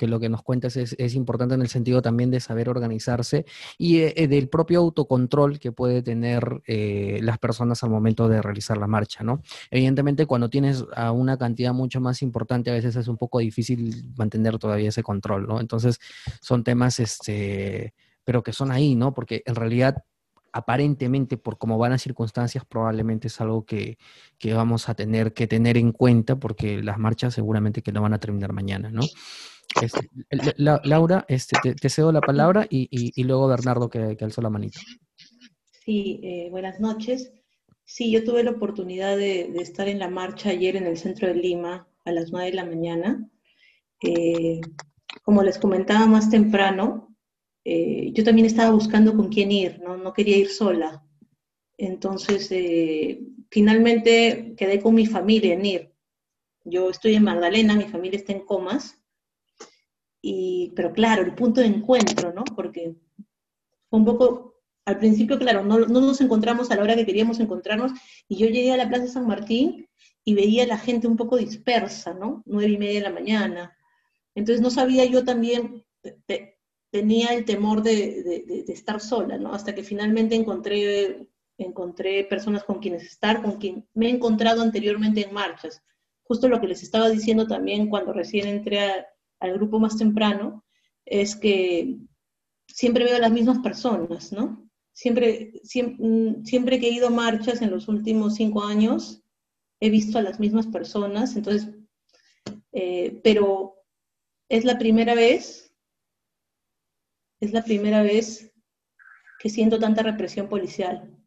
[0.08, 3.46] lo que nos cuentas es, importante en el sentido también de saber organizarse
[3.78, 8.42] y eh, eh, del propio autocontrol que puede tener eh, las personas al momento de
[8.42, 9.42] realizar la marcha, ¿no?
[9.72, 14.12] Evidentemente, cuando tienes a una cantidad mucho más importante, a veces es un poco difícil
[14.16, 15.60] mantener todavía ese control, ¿no?
[15.60, 16.00] Entonces,
[16.42, 17.94] son temas, este,
[18.32, 19.14] pero que son ahí, ¿no?
[19.14, 20.06] Porque en realidad
[20.54, 23.98] aparentemente por cómo van las circunstancias, probablemente es algo que,
[24.56, 28.22] vamos a tener que tener en cuenta porque las marchas seguramente que no van a
[28.22, 29.02] terminar mañana, ¿no?
[29.82, 30.08] Este,
[30.56, 34.80] Laura, este, te, cedo la palabra y, luego Bernardo que, alzó la manita.
[35.84, 37.34] Sí, eh, buenas noches.
[37.84, 41.36] Sí, yo tuve la oportunidad de, estar en la marcha ayer en el centro de
[41.36, 43.30] Lima a las 9 de la mañana.
[44.02, 44.62] Eh,
[45.22, 47.11] como les comentaba más temprano,
[47.64, 51.04] eh, yo también estaba buscando con quién ir, no, no quería ir sola.
[51.78, 55.92] Entonces, eh, finalmente quedé con mi familia en ir.
[56.64, 58.98] Yo estoy en Magdalena, mi familia está en Comas,
[60.22, 62.44] y, pero claro, el punto de encuentro, ¿no?
[62.44, 62.96] Porque
[63.90, 67.40] fue un poco, al principio, claro, no, no nos encontramos a la hora que queríamos
[67.40, 67.92] encontrarnos,
[68.28, 69.88] y yo llegué a la Plaza San Martín
[70.24, 72.44] y veía la gente un poco dispersa, ¿no?
[72.46, 73.76] Nueve y media de la mañana.
[74.36, 75.84] Entonces no sabía yo también,
[76.92, 79.54] tenía el temor de, estar sola, ¿no?
[79.54, 81.26] Hasta que finalmente encontré,
[81.58, 85.82] encontré personas con quienes estar, con quien me he encontrado anteriormente en marchas.
[86.24, 89.06] Justo lo que les estaba diciendo también cuando recién entré
[89.40, 90.66] al grupo más temprano,
[91.06, 91.98] es que
[92.68, 94.70] siempre veo a las mismas personas, ¿no?
[94.94, 99.24] Siempre, siempre, que he ido a marchas en los últimos cinco años,
[99.80, 101.70] he visto a las mismas personas, entonces,
[102.74, 103.76] eh, pero
[104.50, 105.71] es la primera vez
[107.42, 108.54] es la primera vez
[109.40, 111.18] que siento tanta represión policial.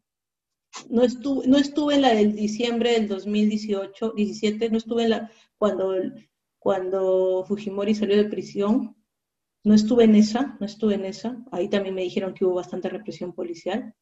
[0.89, 5.31] No estuve, no estuve en la del diciembre del 2018, 17, no estuve en la
[5.57, 5.93] cuando,
[6.57, 8.95] cuando Fujimori salió de prisión,
[9.63, 11.43] no estuve en esa, no estuve en esa.
[11.51, 13.93] Ahí también me dijeron que hubo bastante represión policial,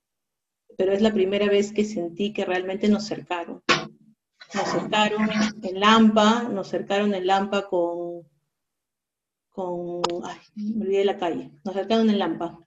[0.78, 3.64] pero es la primera vez que sentí que realmente nos cercaron.
[4.54, 5.30] Nos cercaron
[5.64, 8.24] en Lampa, nos cercaron en Lampa con,
[9.54, 12.60] con, ay, me olvidé de la calle, nos acercaron en Lampa.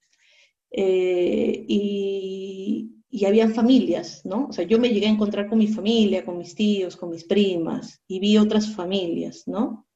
[0.71, 4.47] Eh, y, y habían familias, ¿no?
[4.47, 7.25] O sea, yo me llegué a encontrar con mi familia, con mis tíos, con mis
[7.25, 9.87] primas, y vi otras familias, ¿no?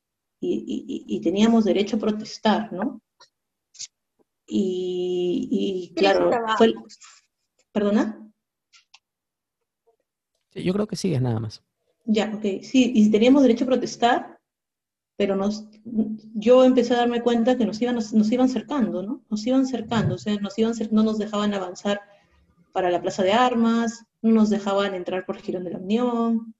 [0.42, 3.02] Y, y, teníamos derecho a protestar, ¿no?
[4.46, 6.72] Y, claro, fue...
[7.72, 8.16] ¿Perdona?
[10.54, 11.62] yo creo que sí, es nada más.
[12.06, 14.39] Ya, ok, sí, y teníamos derecho a protestar,
[15.20, 15.66] pero nos,
[16.32, 19.22] yo empecé a darme cuenta que nos iban, nos, iban cercando, ¿no?
[19.28, 22.00] Nos iban cercando, o sea, nos iban, no nos dejaban avanzar
[22.72, 26.54] para la Plaza de Armas, no nos dejaban entrar por Girón de la Unión,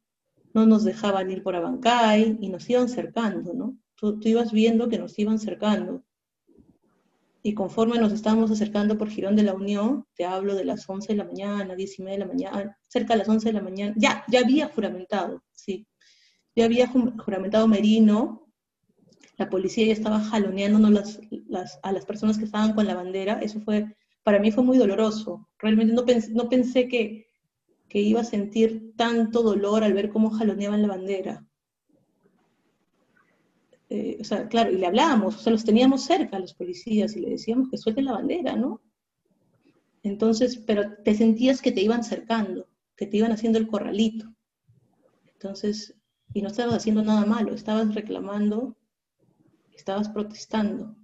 [0.52, 3.78] no nos dejaban ir por Abancay, y nos iban cercando, ¿no?
[3.94, 6.04] Tú, ibas viendo que nos iban cercando.
[7.42, 11.14] Y conforme nos estábamos acercando por Girón de la Unión, te hablo de las 11
[11.14, 13.62] de la mañana, 10 y media de la mañana, cerca de las 11 de la
[13.62, 15.86] mañana, ya, ya había juramentado, sí.
[16.54, 18.49] Ya había juramentado Merino,
[19.40, 23.58] la policía ya estaba jaloneándonos las, a las personas que estaban con la bandera, eso
[23.62, 25.48] fue, para mí fue muy doloroso.
[25.58, 27.26] Realmente no pensé, que
[27.90, 31.46] iba a sentir tanto dolor al ver cómo jaloneaban la bandera.
[33.88, 37.16] Eh, o sea, claro, y le hablábamos, o sea, los teníamos cerca a los policías
[37.16, 38.82] y le decíamos que suelten la bandera, ¿no?
[40.02, 44.26] Entonces, pero te sentías que te iban cercando, que te iban haciendo el corralito.
[45.32, 45.94] Entonces,
[46.34, 48.76] y no estabas haciendo nada malo, estabas reclamando
[49.80, 50.96] estabas protestando.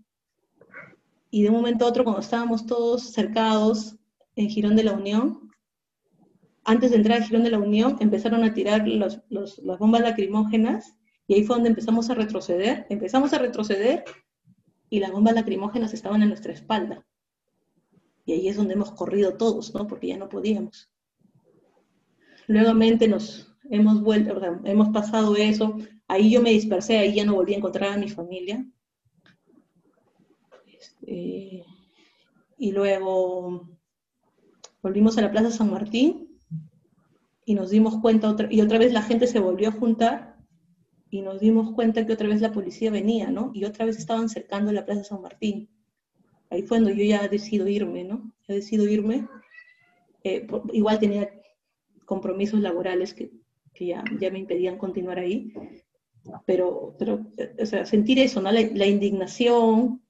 [1.30, 3.96] Y de un momento a otro, cuando estábamos todos cercados
[4.36, 5.50] en Girón de la Unión,
[6.64, 9.22] antes de entrar a Girón de la Unión, empezaron a tirar las
[9.78, 10.96] bombas lacrimógenas
[11.26, 12.86] y ahí fue donde empezamos a retroceder.
[12.88, 14.04] Empezamos a retroceder
[14.88, 17.04] y las bombas lacrimógenas estaban en nuestra espalda.
[18.24, 19.86] Y ahí es donde hemos corrido todos, ¿no?
[19.86, 20.90] Porque ya no podíamos.
[22.48, 25.76] Nuevamente nos hemos vuelto, hemos pasado eso,
[26.08, 28.64] Ahí yo me dispersé, ahí ya no volví a encontrar a mi familia.
[30.66, 31.64] Este,
[32.58, 33.76] y luego
[34.82, 36.38] volvimos a la Plaza San Martín
[37.44, 40.36] y nos dimos cuenta, otra, y otra vez la gente se volvió a juntar
[41.10, 43.50] y nos dimos cuenta que otra vez la policía venía, ¿no?
[43.54, 45.68] Y otra vez estaban cercando la Plaza San Martín.
[46.50, 48.32] ahí fue cuando yo ya decido irme, ¿no?
[48.48, 49.28] Ya decido irme.
[50.24, 51.30] Eh, igual tenía
[52.04, 53.32] compromisos laborales que,
[53.74, 55.52] que ya, ya me impedían continuar ahí,
[56.44, 58.50] pero, o sea, sentir eso, ¿no?
[58.50, 60.02] La, la indignación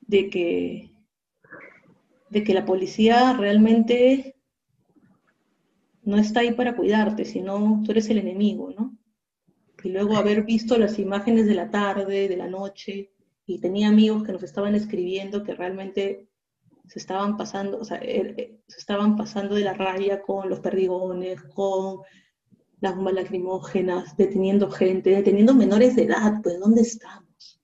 [0.00, 0.94] de que,
[2.30, 4.36] de que la policía realmente
[6.02, 8.96] no está ahí para cuidarte, sino tú eres el enemigo, ¿no?
[9.82, 13.12] Y luego haber visto las imágenes de la tarde, de la noche,
[13.46, 16.28] y tenía amigos que nos estaban escribiendo que realmente
[16.86, 20.60] se estaban pasando, o sea, er, eh, se estaban pasando de la raya con los
[20.60, 22.00] perdigones, con
[22.82, 27.62] las bombas lacrimógenas, deteniendo gente, deteniendo menores de edad, pues ¿dónde estamos?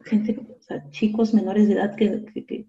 [0.00, 2.66] Gente, o sea, chicos menores de edad que, que,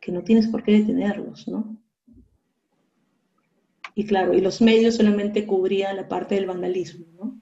[0.00, 1.76] que no tienes por qué detenerlos, ¿no?
[3.96, 7.40] Y claro, y los medios solamente cubrían la parte del vandalismo, ¿no?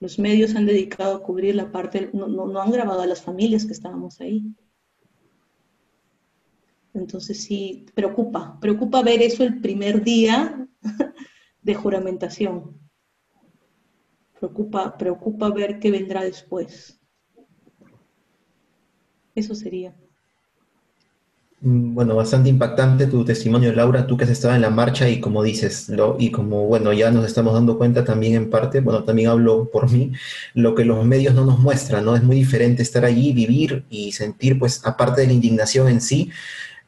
[0.00, 3.66] Los medios han dedicado a cubrir la parte, no, no, han grabado a las familias
[3.66, 4.42] que estábamos ahí.
[6.94, 10.66] Entonces sí, preocupa, preocupa ver eso el primer día
[11.62, 12.80] de juramentación.
[14.38, 17.00] Preocupa, preocupa ver qué vendrá después.
[19.34, 19.96] Eso sería.
[21.64, 25.20] Mm, bueno, bastante impactante tu testimonio, Laura, tú que has estado en la marcha y
[25.20, 29.04] como dices, lo, y como, bueno, ya nos estamos dando cuenta también en parte, bueno,
[29.04, 30.10] también hablo por mí,
[30.54, 32.16] lo que los medios no nos muestran, ¿no?
[32.16, 36.30] Es muy diferente estar allí, vivir y sentir, pues, aparte de la indignación en sí,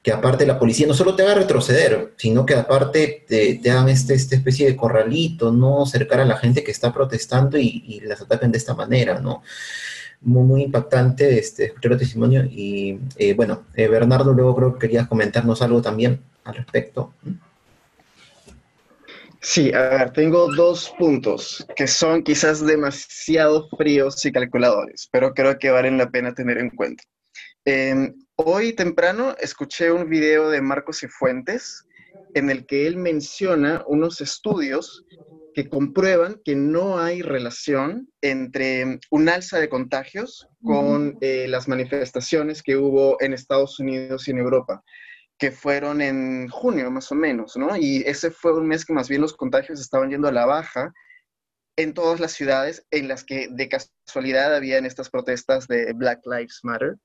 [0.05, 3.89] que aparte la policía no solo te haga retroceder, sino que aparte te, te hagan
[3.89, 5.87] este, esta especie de corralito, ¿no?
[5.87, 9.43] Cercar a la gente que está protestando y, las ataquen de esta manera, ¿no?
[10.21, 12.45] muy, muy impactante este, escuchar el testimonio.
[12.45, 17.15] Y eh, bueno, eh, Bernardo, luego creo que querías comentarnos algo también al respecto.
[19.41, 25.59] Sí, a ver, tengo dos puntos que son quizás demasiado fríos y calculadores, pero creo
[25.59, 27.05] que valen la pena tener en cuenta.
[28.37, 31.87] Hoy temprano escuché un video de Marcos y Fuentes
[32.35, 35.05] en el que él menciona unos estudios
[35.55, 42.63] que comprueban que no hay relación entre un alza de contagios con eh, las manifestaciones
[42.63, 44.83] que hubo en Estados Unidos y en Europa,
[45.39, 47.77] que fueron en junio más o menos, ¿no?
[47.77, 50.93] Y ese fue un mes que más bien los contagios estaban yendo a la baja
[51.77, 56.61] en todas las ciudades en las que de casualidad habían estas protestas de Black Lives
[56.65, 56.97] Matter.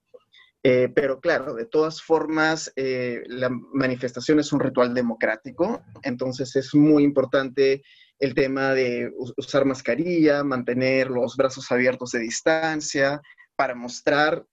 [0.63, 6.75] Eh, pero claro, de todas formas, eh, la manifestación es un ritual democrático, entonces es
[6.75, 7.81] muy importante
[8.19, 13.21] el tema de usar mascarilla, mantener los brazos abiertos de distancia,
[13.55, 14.45] para mostrar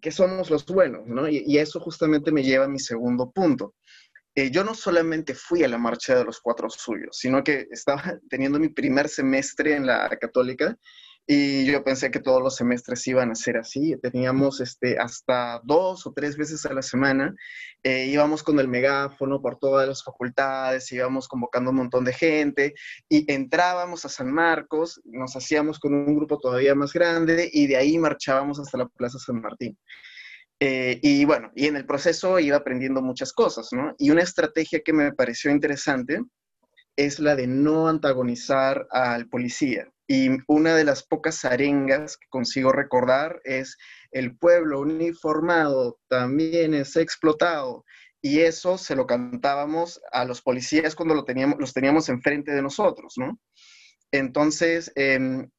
[0.00, 1.28] que somos los buenos, ¿no?
[1.28, 3.74] Y, eso justamente me lleva a mi segundo punto.
[4.34, 8.02] Eh, yo no solamente fui a la marcha de los cuatro suyos, sino que estaba
[8.28, 10.76] teniendo mi primer semestre en la católica
[11.26, 13.96] y yo pensé que todos los semestres iban a ser así.
[14.02, 17.34] Teníamos este, hasta dos o tres veces a la semana.
[17.82, 22.74] Eh, íbamos con el megáfono por todas las facultades, íbamos convocando un montón de gente
[23.08, 27.76] y entrábamos a San Marcos, nos hacíamos con un grupo todavía más grande y de
[27.76, 29.78] ahí marchábamos hasta la Plaza San Martín.
[30.60, 33.94] Eh, y bueno, y en el proceso iba aprendiendo muchas cosas, ¿no?
[33.98, 36.20] Y una estrategia que me pareció interesante
[36.96, 39.90] es la de no antagonizar al policía.
[40.06, 43.78] Y una de las pocas arengas que consigo recordar es
[44.10, 47.84] el pueblo uniformado también es explotado.
[48.20, 53.38] Y eso se lo cantábamos a los policías cuando los teníamos enfrente de nosotros, ¿no?
[54.12, 55.50] Entonces, em,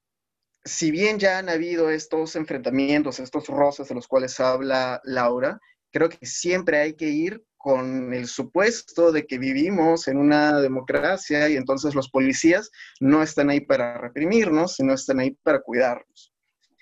[0.63, 5.59] si bien ya han habido estos enfrentamientos, estos roces de los cuales habla Laura,
[5.95, 11.47] creo que siempre hay que ir con el supuesto de que vivimos en una democracia
[11.47, 12.69] y entonces los policías
[12.99, 16.33] no están ahí para reprimirnos, sino están ahí para cuidarnos.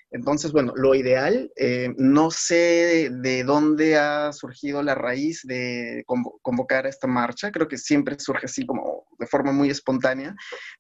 [0.10, 6.04] Entonces, bueno, lo ideal, eh, no sé de, dónde ha surgido la raíz de
[6.42, 10.36] convocar a esta marcha, creo que siempre surge así como de forma muy espontánea,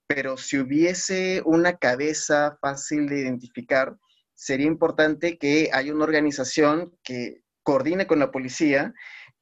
[0.07, 3.95] pero si hubiese una cabeza fácil de identificar,
[4.34, 8.93] sería importante que haya una organización que coordine con la policía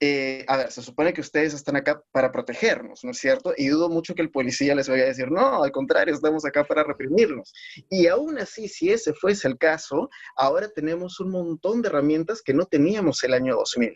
[0.04, 3.54] eh, a ver, se supone que ustedes están acá para protegernos, ¿no es cierto?
[3.56, 6.64] Y dudo mucho que el policía les vaya a decir, no, al contrario, estamos acá
[6.64, 7.54] para reprimirnos.
[7.88, 12.56] Y aún así, si ese fuese el caso, ahora tenemos un montón de herramientas que
[12.56, 13.96] no teníamos el año 2000.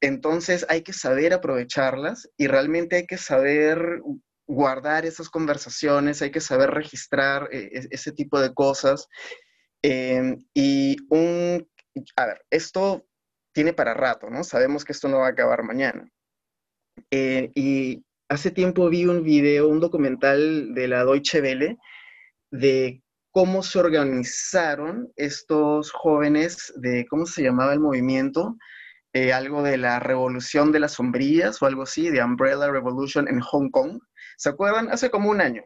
[0.00, 4.00] Entonces hay que saber aprovecharlas y realmente hay que saber
[4.48, 9.06] guardar esas conversaciones, hay que saber registrar eh, ese tipo de cosas.
[9.82, 11.68] Eh, y un,
[12.16, 13.06] a ver, esto
[13.56, 14.44] tiene para rato, ¿no?
[14.44, 16.06] Sabemos que esto no va a acabar mañana.
[17.10, 21.78] Eh, y hace tiempo vi un video, un documental de la Deutsche Welle
[22.50, 28.58] de cómo se organizaron estos jóvenes de, ¿cómo se llamaba el movimiento?
[29.14, 33.40] Eh, algo de la revolución de las sombrillas o algo así, de Umbrella Revolution en
[33.40, 34.00] Hong Kong.
[34.36, 34.90] ¿Se acuerdan?
[34.90, 35.62] Hace como un año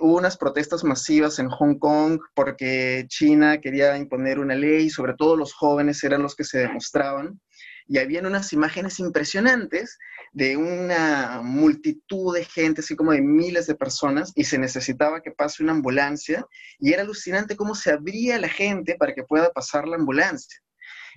[0.00, 5.36] hubo unas protestas masivas en Hong Kong porque China quería imponer una ley, sobre todo
[5.36, 7.40] los jóvenes eran los que se demostraban,
[7.86, 9.98] y habían unas imágenes impresionantes
[10.32, 15.32] de una multitud de gente, así como de miles de personas, y se necesitaba que
[15.32, 16.46] pase una ambulancia,
[16.78, 20.60] y era alucinante cómo se abría la gente para que pueda pasar la ambulancia.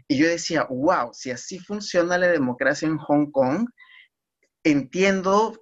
[0.08, 3.68] Y yo decía, wow, si así funciona la democracia en Hong Kong,
[4.64, 5.60] entiendo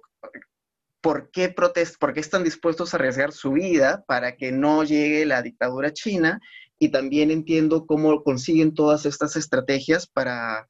[1.02, 5.26] por qué, protest por qué están dispuestos a arriesgar su vida para que no llegue
[5.26, 6.40] la dictadura china
[6.78, 10.66] y también entiendo cómo consiguen todas estas estrategias para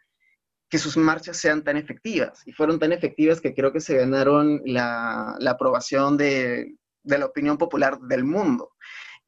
[0.68, 2.42] que sus marchas sean tan efectivas.
[2.46, 7.58] Y fueron tan efectivas que creo que se ganaron la, aprobación de, de la opinión
[7.58, 8.70] popular del mundo.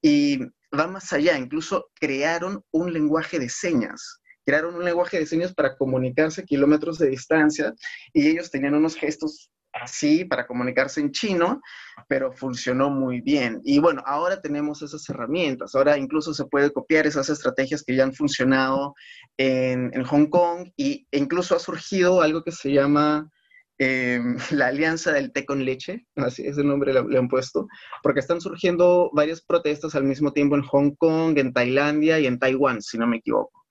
[0.01, 0.39] Y
[0.79, 5.77] va más allá, incluso crearon un lenguaje de señas crearon un lenguaje de señas para
[5.77, 7.75] comunicarse a kilómetros de distancia
[8.13, 11.61] y ellos tenían unos gestos así para comunicarse en chino,
[12.09, 13.61] pero funcionó muy bien.
[13.65, 18.05] Y bueno, ahora tenemos esas herramientas, ahora incluso se puede copiar esas estrategias que ya
[18.05, 18.95] han funcionado
[19.37, 23.31] en, Hong Kong y, e incluso ha surgido algo que se llama
[23.79, 24.21] eh,
[24.51, 27.67] la alianza del té con leche, así es el nombre le, le, han puesto,
[28.03, 32.39] porque están surgiendo varias protestas al mismo tiempo en Hong Kong, en Tailandia y en
[32.39, 33.65] Taiwán, si no me equivoco.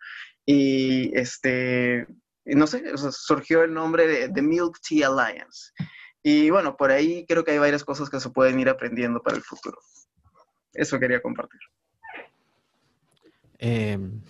[0.46, 2.06] Y este,
[2.46, 5.72] no sé, surgió el nombre de The Milk Tea Alliance.
[6.22, 9.38] Y bueno, por ahí creo que hay varias cosas que se pueden ir aprendiendo para
[9.38, 9.78] el futuro.
[10.74, 11.60] Eso quería compartir.
[13.60, 14.22] Em,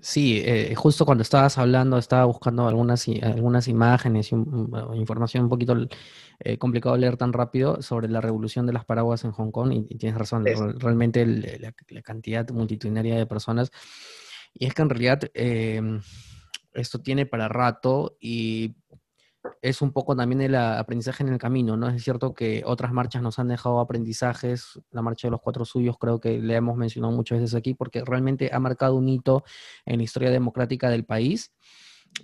[0.00, 4.34] sí, eh, justo cuando estabas hablando, estaba buscando algunas, algunas imágenes y
[4.94, 5.76] información un poquito
[6.40, 9.96] eh, complicado leer tan rápido sobre la revolución de las paraguas en Hong Kong y,
[9.98, 10.44] tienes razón,
[10.78, 13.70] realmente la, la, cantidad multitudinaria de personas.
[14.54, 16.00] Y es que en realidad em,
[16.74, 18.76] esto tiene para rato y
[19.60, 21.88] es un poco también el aprendizaje en el camino, ¿no?
[21.88, 25.96] Es cierto que otras marchas nos han dejado aprendizajes, la marcha de los cuatro suyos
[25.98, 29.44] creo que le hemos mencionado muchas veces aquí porque realmente ha marcado un hito
[29.84, 31.52] en la historia democrática del país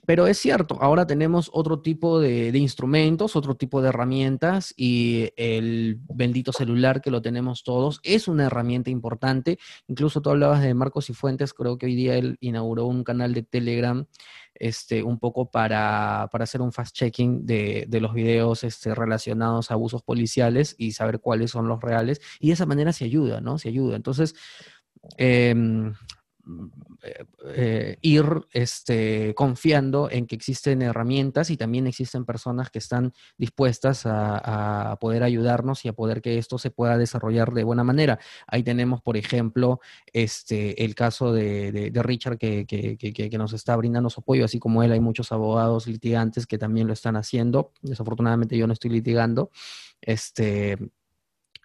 [0.07, 5.99] pero es cierto, ahora tenemos otro tipo de, instrumentos, otro tipo de herramientas y el
[6.15, 9.59] bendito celular que lo tenemos todos es una herramienta importante.
[9.87, 13.35] Incluso tú hablabas de Marcos y Fuentes, creo que hoy día él inauguró un canal
[13.35, 14.07] de Telegram
[14.55, 20.75] este, un poco para, hacer un fast-checking de, los videos este, relacionados a abusos policiales
[20.79, 22.21] y saber cuáles son los reales.
[22.41, 23.59] Y de esa manera se ayuda, ¿no?
[23.59, 23.97] Se ayuda.
[23.97, 24.35] Entonces,
[25.17, 25.55] eh,
[27.45, 34.03] eh, ir este, confiando en que existen herramientas y también existen personas que están dispuestas
[34.05, 38.19] a, poder ayudarnos y a poder que esto se pueda desarrollar de buena manera.
[38.47, 39.81] Ahí tenemos, por ejemplo,
[40.13, 44.93] este, el caso de, Richard que, que, nos está brindando su apoyo, así como él
[44.93, 47.73] hay muchos abogados litigantes que también lo están haciendo.
[47.83, 49.51] Desafortunadamente yo no estoy litigando.
[50.01, 50.79] Este,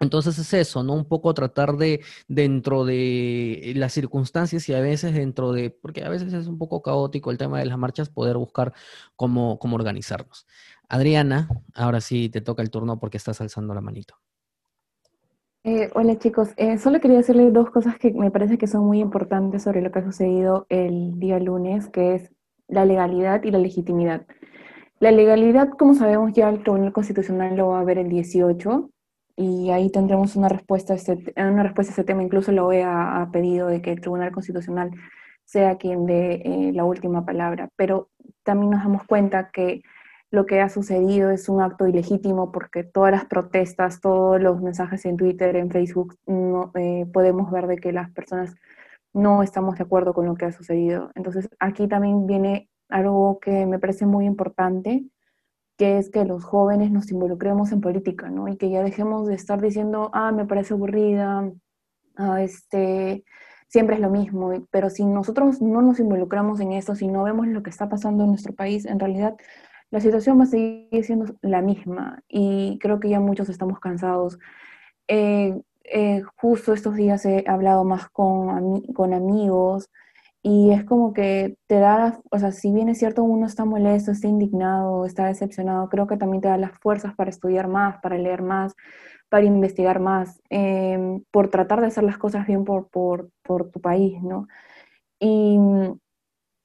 [0.00, 0.94] entonces es eso, ¿no?
[0.94, 6.08] Un poco tratar de, dentro de las circunstancias y a veces dentro de, porque a
[6.08, 8.72] veces es un poco caótico el tema de las marchas, poder buscar
[9.16, 10.46] cómo, cómo organizarnos.
[10.88, 14.14] Adriana, ahora sí te toca el turno porque estás alzando la manito.
[15.66, 19.00] Eh, hola chicos, eh, solo quería decirles dos cosas que me parece que son muy
[19.00, 22.30] importantes sobre lo que ha sucedido el día lunes, que es
[22.68, 24.26] la legalidad y la legitimidad.
[25.00, 28.90] La legalidad, como sabemos ya el Tribunal Constitucional lo va a ver el 18,
[29.36, 32.22] y ahí tendremos una respuesta a este, una respuesta a este tema.
[32.22, 34.90] Incluso la OEA ha pedido de que el Tribunal Constitucional
[35.44, 38.10] sea quien dé eh, la última palabra, pero
[38.42, 39.82] también nos damos cuenta que
[40.30, 45.04] lo que ha sucedido es un acto ilegítimo porque todas las protestas, todos los mensajes
[45.06, 48.54] en Twitter, en Facebook, no, eh, podemos ver de que las personas
[49.12, 51.10] no estamos de acuerdo con lo que ha sucedido.
[51.14, 55.04] Entonces aquí también viene algo que me parece muy importante,
[55.76, 58.48] que es que los jóvenes nos involucremos en política, ¿no?
[58.48, 61.50] Y que ya dejemos de estar diciendo, ah, me parece aburrida,
[62.16, 63.24] ah, este,
[63.68, 67.48] siempre es lo mismo, pero si nosotros no nos involucramos en esto, si no vemos
[67.48, 69.36] lo que está pasando en nuestro país, en realidad
[69.90, 74.38] la situación va a seguir siendo la misma y creo que ya muchos estamos cansados.
[75.08, 79.90] Eh, eh, justo estos días he hablado más con amigos,
[80.44, 84.12] y es como que te da, o sea, si bien es cierto uno está molesto,
[84.12, 88.18] está indignado, está decepcionado, creo que también te da las fuerzas para estudiar más, para
[88.18, 88.74] leer más,
[89.30, 93.80] para investigar más, em, por tratar de hacer las cosas bien por, por, por tu
[93.80, 94.46] país, ¿no?
[95.20, 95.58] Y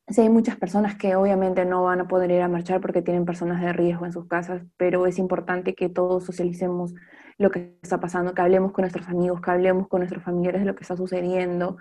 [0.10, 3.26] Sí, hay muchas personas que obviamente no van a poder ir a marchar porque tienen
[3.26, 6.96] personas de riesgo en sus casas, pero es importante que todos socialicemos
[7.38, 10.66] lo que está pasando, que hablemos con nuestros amigos, que hablemos con nuestros familiares de
[10.66, 11.78] lo que está sucediendo.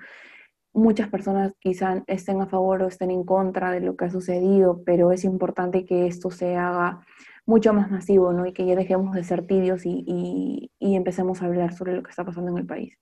[0.78, 4.82] Muchas personas quizás estén a favor o estén en contra de lo que ha sucedido,
[4.86, 7.04] pero es importante que esto se haga
[7.46, 8.46] mucho más masivo, ¿no?
[8.46, 12.10] Y que ya dejemos de ser tibios y, y empecemos a hablar sobre lo que
[12.10, 12.96] está pasando en el país.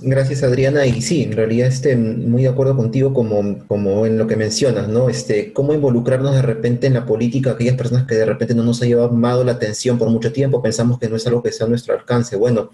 [0.00, 0.86] Gracias, Adriana.
[0.86, 4.88] Y sí, en realidad este, muy de acuerdo contigo como, como en lo que mencionas,
[4.88, 5.08] ¿no?
[5.08, 8.82] Este, cómo involucrarnos de repente en la política, aquellas personas que de repente no nos
[8.82, 11.70] ha llamado la atención por mucho tiempo, pensamos que no es algo que sea a
[11.70, 12.36] nuestro alcance.
[12.36, 12.70] Bueno,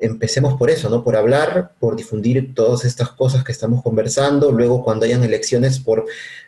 [0.00, 1.04] empecemos por eso, ¿no?
[1.04, 6.06] Por hablar, por difundir todas estas cosas que estamos conversando, luego cuando hayan elecciones, por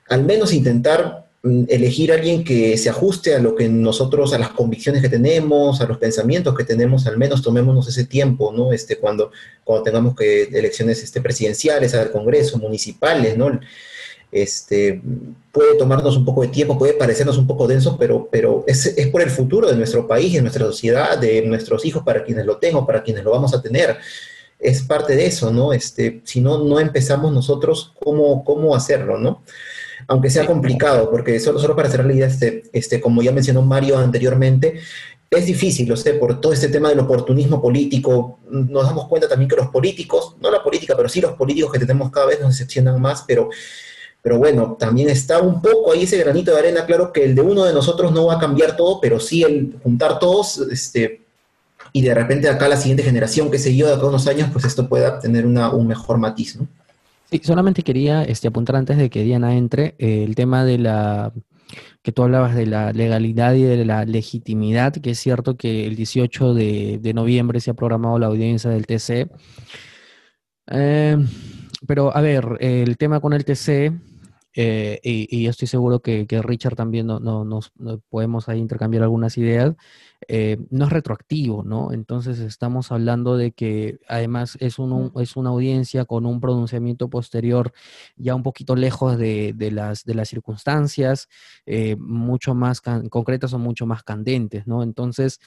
[0.09, 4.51] al menos intentar Mm, elegir alguien que se ajuste a lo que nosotros, a las
[4.51, 8.73] convicciones que tenemos, a los pensamientos que tenemos, al menos tomémonos ese tiempo, ¿no?
[8.73, 9.33] Este, cuando,
[9.65, 13.59] cuando tengamos que elecciones este, presidenciales, al Congreso, municipales, ¿no?
[14.33, 15.03] Este,
[15.53, 19.09] puede tomarnos un poco de tiempo, puede parecernos un poco denso, pero, pero es, es
[19.09, 22.57] por el futuro de nuestro país, de nuestra sociedad, de nuestros hijos, para quienes lo
[22.57, 23.99] tengan, para quienes lo vamos a tener.
[24.59, 25.73] Es parte de eso, ¿no?
[25.73, 29.43] Este, si no, no empezamos nosotros, ¿cómo, cómo hacerlo, ¿no?
[30.09, 33.63] aunque sea complicado, porque solo, solo para cerrar la idea, este, este, como ya mencionó
[33.63, 34.81] Mario anteriormente,
[35.31, 38.39] es difícil, lo sé, por todo este tema del oportunismo político.
[38.51, 41.79] Nos damos cuenta también que los políticos, no la política, pero sí los políticos que
[41.79, 43.49] tenemos cada vez nos decepcionan más, pero,
[44.23, 46.87] pero bueno, también está un poco ahí ese granito de arena.
[46.87, 49.77] Claro que el de uno de nosotros no va a cambiar todo, pero sí el
[49.83, 51.23] juntar todos, este,
[51.93, 54.65] y de repente acá la siguiente generación, que se yo, de acá unos años, pues
[54.65, 56.69] esto pueda tener una, un mejor matiz, ¿no?
[57.31, 61.33] Sí, solamente quería este, apuntar antes de que Diana entre eh, el tema de la
[62.03, 65.97] que tú hablabas de la legalidad y de la legitimidad, que es cierto que el
[65.97, 69.31] 18 de, noviembre se ha programado la audiencia del TC.
[70.71, 71.17] Eh,
[71.87, 73.93] pero a ver, el tema con el TC
[74.55, 77.73] eh, y, estoy seguro que, Richard también no, nos
[78.11, 79.75] podemos ahí intercambiar algunas ideas,
[80.29, 81.93] eh, no es retroactivo, ¿no?
[81.93, 87.73] Entonces estamos hablando de que además es, un, es una audiencia con un pronunciamiento posterior
[88.17, 91.29] ya un poquito lejos de, las, de las circunstancias,
[91.67, 94.83] eh, mucho más concretas o mucho más candentes, ¿no?
[94.83, 95.41] Entonces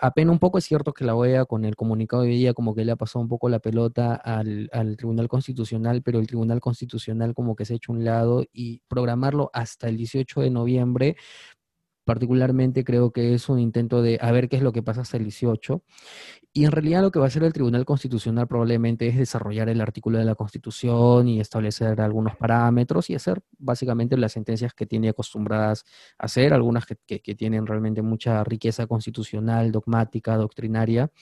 [0.00, 2.74] apena un poco, es cierto que la OEA con el comunicado de hoy día como
[2.74, 6.60] que le ha pasado un poco la pelota al, al, Tribunal Constitucional, pero el Tribunal
[6.60, 11.16] Constitucional como que se ha hecho un lado y programarlo hasta el 18 de noviembre
[12.10, 15.16] particularmente creo que es un intento de a ver qué es lo que pasa hasta
[15.16, 15.84] el 18.
[16.52, 19.80] Y en realidad lo que va a hacer el Tribunal Constitucional probablemente es desarrollar el
[19.80, 25.10] artículo de la Constitución y establecer algunos parámetros y hacer básicamente las sentencias que tiene
[25.10, 25.84] acostumbradas
[26.18, 31.12] a hacer, algunas que, que tienen realmente mucha riqueza constitucional, dogmática, doctrinaria.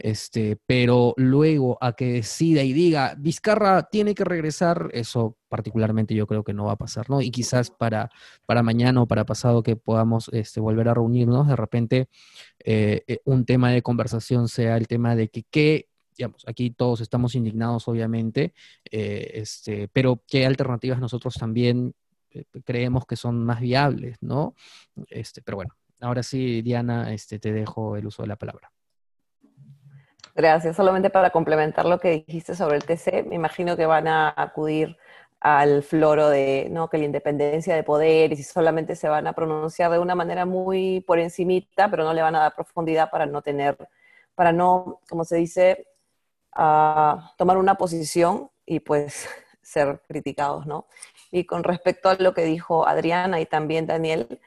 [0.00, 6.28] Este, pero luego a que decida y diga, Vizcarra tiene que regresar, eso particularmente yo
[6.28, 7.20] creo que no va a pasar, ¿no?
[7.20, 8.08] Y quizás para,
[8.46, 12.08] para mañana o para pasado que podamos este, volver a reunirnos, de repente
[12.60, 17.00] eh, eh, un tema de conversación sea el tema de que qué digamos, aquí todos
[17.00, 18.54] estamos indignados, obviamente,
[18.90, 21.94] eh, este, pero qué alternativas nosotros también
[22.64, 24.54] creemos que son más viables, ¿no?
[25.08, 28.70] Este, pero bueno, ahora sí, Diana, este, te dejo el uso de la palabra.
[30.38, 30.76] Gracias.
[30.76, 34.96] Solamente para complementar lo que dijiste sobre el TC, me imagino que van a acudir
[35.40, 36.88] al floro de ¿no?
[36.88, 41.00] que la independencia de poderes y solamente se van a pronunciar de una manera muy
[41.00, 43.76] por encimita, pero no le van a dar profundidad para no tener,
[44.36, 45.88] para no, como se dice,
[46.56, 49.28] uh, tomar una posición y pues
[49.62, 50.86] ser criticados, ¿no?
[51.32, 54.40] Y con respecto a lo que dijo Adriana y también Daniel,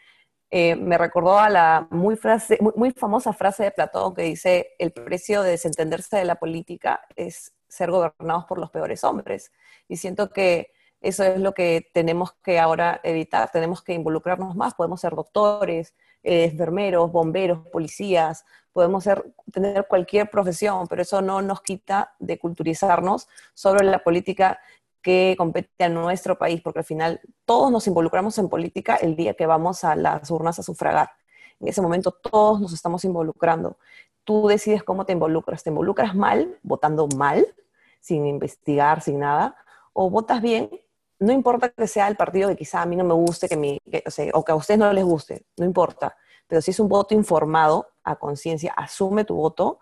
[0.53, 5.51] eh, me recordó a la muy, famosa frase de Platón que dice, el precio de
[5.51, 9.53] desentenderse de la política es ser gobernados por los peores hombres.
[9.87, 14.73] Y siento que eso es lo que tenemos que ahora evitar, tenemos que involucrarnos más,
[14.73, 18.43] podemos ser doctores, eh, enfermeros, bomberos, policías,
[18.73, 19.07] podemos
[19.53, 24.59] tener cualquier profesión, pero eso no nos quita de culturizarnos sobre la política
[25.01, 29.33] que compete a nuestro país, porque al final todos nos involucramos en política el día
[29.33, 31.09] que vamos a las urnas a sufragar.
[31.59, 33.77] En ese momento todos nos estamos involucrando.
[34.23, 35.63] Tú decides cómo te involucras.
[35.63, 37.47] ¿Te involucras mal, votando mal,
[37.99, 39.55] sin investigar, sin nada?
[39.93, 40.69] ¿O votas bien?
[41.19, 44.43] No importa que sea el partido que quizá a mí no me guste, que o
[44.43, 46.15] que a ustedes no les guste, no importa.
[46.47, 49.79] Pero si es un voto informado, a conciencia, asume tu voto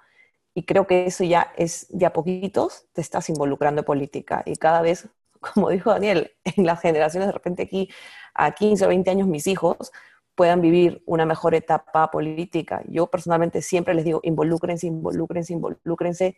[0.60, 4.44] y creo que eso ya es, de a poquitos te estás involucrando en política.
[4.46, 5.08] Y cada vez,
[5.40, 7.90] como dijo Daniel, en las generaciones de repente aquí,
[8.34, 9.94] a 15 o 20 años, mis hijos
[10.36, 12.84] puedan vivir una mejor etapa política.
[12.90, 16.38] Yo personalmente siempre les digo, involúcrense, involúcrense, involúcrense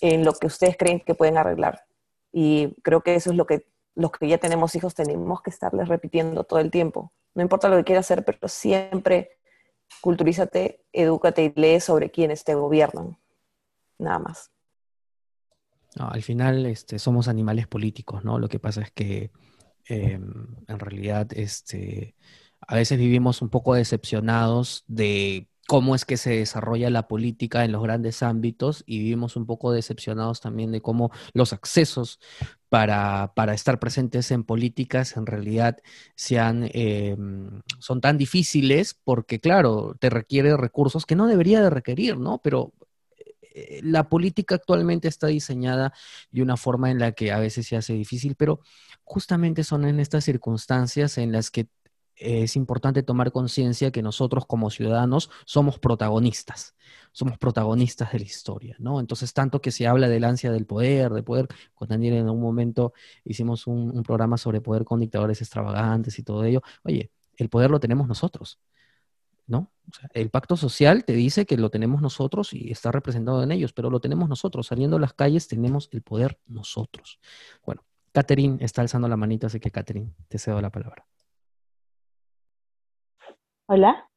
[0.00, 1.84] en lo que ustedes creen que pueden arreglar.
[2.32, 5.88] Y creo que eso es lo que los que ya tenemos hijos tenemos que estarles
[5.88, 7.12] repitiendo todo el tiempo.
[7.34, 9.32] No importa lo que quieras hacer, pero siempre
[10.02, 13.18] culturízate, edúcate y lee sobre quienes te gobiernan.
[14.00, 14.50] Nada más.
[15.96, 18.38] al final este, somos animales políticos, ¿no?
[18.38, 19.30] Lo que pasa es que
[19.84, 22.14] em, en realidad este,
[22.66, 27.72] a veces vivimos un poco decepcionados de cómo es que se desarrolla la política en
[27.72, 32.18] los grandes ámbitos y vivimos un poco decepcionados también de cómo los accesos
[32.68, 35.78] para, estar presentes en políticas en realidad
[36.16, 37.16] sean, eh,
[37.78, 42.40] son tan difíciles porque, claro, te requiere recursos que no debería de requerir, ¿no?
[42.42, 42.72] Pero
[43.54, 45.92] eh, la política actualmente está diseñada
[46.30, 48.60] de una forma en la que a veces se hace difícil, pero
[49.04, 51.68] justamente son en estas circunstancias en las que
[52.20, 56.76] es importante tomar conciencia que nosotros como ciudadanos somos protagonistas,
[57.12, 59.00] somos protagonistas de la historia, ¿no?
[59.00, 62.92] Entonces, tanto que se habla del ansia del poder, de poder, con en un momento
[63.24, 67.80] hicimos un, programa sobre poder con dictadores extravagantes y todo ello, oye, el poder lo
[67.80, 68.60] tenemos nosotros,
[69.50, 69.70] ¿no?
[70.14, 73.90] el pacto social te dice que lo tenemos nosotros y está representado en ellos, pero
[73.90, 77.20] lo tenemos nosotros, saliendo a las calles tenemos el poder nosotros.
[77.64, 77.82] Bueno,
[78.12, 81.04] Catherine está alzando la manita, así que Catherine, te cedo la palabra.
[83.66, 84.08] Hola,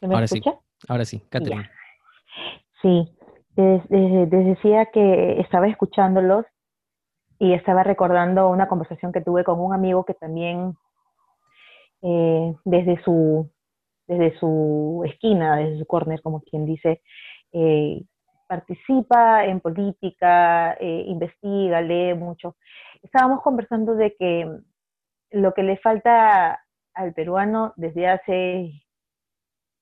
[0.00, 0.52] ¿me ahora escucha?
[0.52, 1.68] Sí, ahora sí, Catherine.
[2.82, 3.08] Sí,
[3.56, 6.46] les, decía que estaba escuchándolos
[7.38, 10.76] y estaba recordando una conversación que tuve con un amigo que también
[12.02, 13.50] eh, desde su
[14.10, 17.00] desde su esquina, desde su corner, como quien dice,
[17.52, 18.02] eh,
[18.48, 22.56] participa en política, eh, investiga, lee mucho.
[23.02, 24.50] Estábamos conversando de que
[25.30, 26.60] lo que le falta
[26.92, 28.82] al peruano desde hace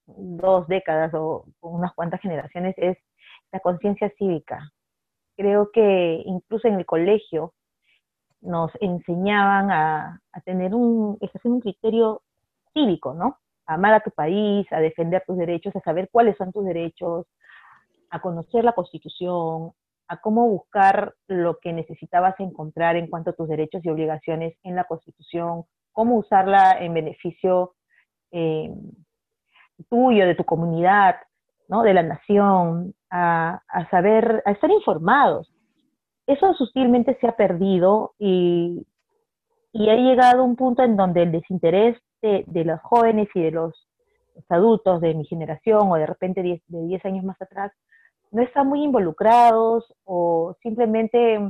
[0.06, 2.98] dos décadas o unas cuantas generaciones es
[3.50, 4.72] la conciencia cívica.
[5.38, 7.54] Creo que incluso en el colegio
[8.42, 12.20] nos enseñaban a, tener un, un criterio
[12.74, 13.38] cívico, ¿no?
[13.68, 17.26] A amar a tu país, a defender tus derechos, a saber cuáles son tus derechos,
[18.10, 19.72] a conocer la constitución,
[20.08, 24.74] a cómo buscar lo que necesitabas encontrar en cuanto a tus derechos y obligaciones en
[24.74, 27.74] la constitución, cómo usarla en beneficio
[28.32, 28.72] eh,
[29.88, 31.16] tuyo, de tu comunidad,
[31.68, 31.82] ¿no?
[31.82, 33.60] de la nación, a,
[33.90, 35.52] saber, a estar informados.
[36.26, 38.86] Eso sutilmente se ha perdido y,
[39.72, 43.50] y ha llegado a un punto en donde el desinterés de, los jóvenes y de
[43.50, 43.86] los,
[44.48, 47.72] adultos de mi generación o de repente de 10 años más atrás
[48.30, 51.40] no están muy involucrados o simplemente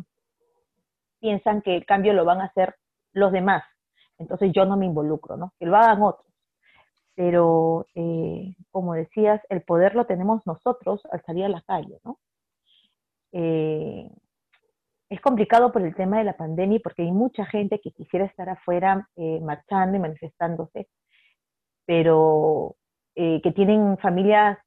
[1.20, 2.76] piensan que el cambio lo van a hacer
[3.12, 3.62] los demás.
[4.16, 5.52] Entonces yo no me involucro, ¿no?
[5.58, 6.28] Que lo hagan otros
[7.18, 12.20] pero eh, como decías, el poder lo tenemos nosotros al salir a la calle, ¿no?
[13.32, 14.08] Eh,
[15.11, 18.48] es complicado por el tema de la pandemia porque hay mucha gente que quisiera estar
[18.48, 20.88] afuera eh, marchando y manifestándose,
[21.86, 22.76] pero
[23.14, 24.59] que tienen familias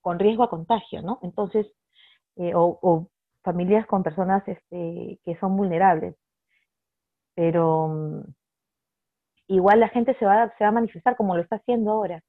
[0.00, 1.18] con riesgo a contagio, ¿no?
[1.22, 1.66] Entonces,
[2.54, 3.08] o,
[3.44, 6.16] familias con personas este, que son vulnerables.
[7.34, 8.24] Pero
[9.48, 12.22] igual la gente se va, a manifestar como lo está haciendo ahora.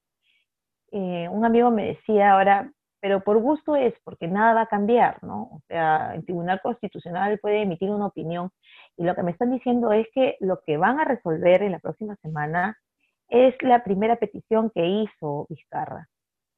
[0.92, 2.72] Eh, un amigo me decía ahora,
[3.06, 5.42] pero por gusto es, porque nada va a cambiar, ¿no?
[5.42, 8.50] O sea, el Tribunal Constitucional puede emitir una opinión
[8.96, 11.78] y lo que me están diciendo es que lo que van a resolver en la
[11.78, 12.76] próxima semana
[13.28, 16.08] es la primera petición que hizo Vizcarra.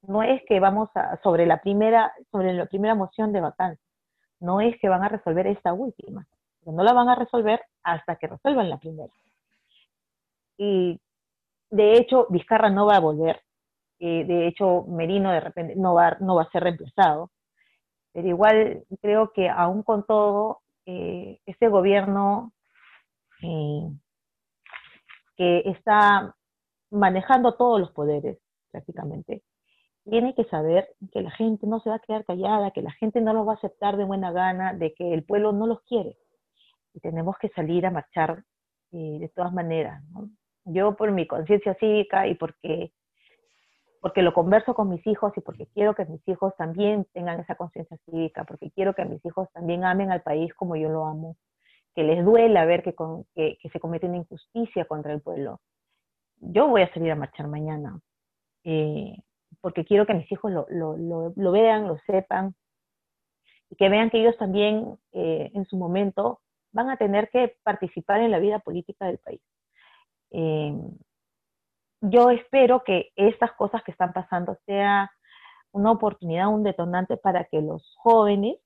[0.01, 3.85] No es que vamos a, sobre la primera, sobre la primera moción de vacancia,
[4.39, 6.25] no es que van a resolver esta última,
[6.65, 9.13] no la van a resolver hasta que resuelvan la primera
[10.57, 10.99] y
[11.69, 13.39] de hecho Vizcarra no va a volver,
[13.99, 17.31] eh, de hecho Merino de repente no va, no va a ser reemplazado,
[18.13, 22.53] pero igual creo que aún con todo, eh, este gobierno
[23.43, 23.89] eh,
[25.35, 26.35] que está
[26.91, 28.39] manejando todos los poderes
[28.71, 29.43] prácticamente,
[30.05, 33.21] tiene que saber que la gente no se va a quedar callada, que la gente
[33.21, 36.17] no los va a aceptar de buena gana, de que el pueblo no los quiere.
[36.93, 38.43] Y tenemos que salir a marchar
[38.91, 40.03] de todas maneras.
[40.65, 42.91] Yo por mi conciencia cívica y porque,
[43.99, 47.55] porque lo converso con mis hijos y porque quiero que mis hijos también tengan esa
[47.55, 51.35] conciencia cívica, porque quiero que mis hijos también amen al país como yo lo amo,
[51.95, 52.95] que les duela ver que,
[53.35, 55.59] que, se comete una injusticia contra el pueblo.
[56.37, 57.99] Yo voy a salir a marchar mañana,
[58.63, 59.17] eh,
[59.59, 62.55] porque quiero que mis hijos lo, lo, lo, vean, lo sepan,
[63.69, 66.39] y que vean que ellos también eh, en su momento
[66.71, 69.41] van a tener que participar en la vida política del país.
[70.31, 70.73] Eh,
[72.01, 75.11] yo espero que estas cosas que están pasando sea
[75.71, 78.57] una oportunidad, un detonante para que los jóvenes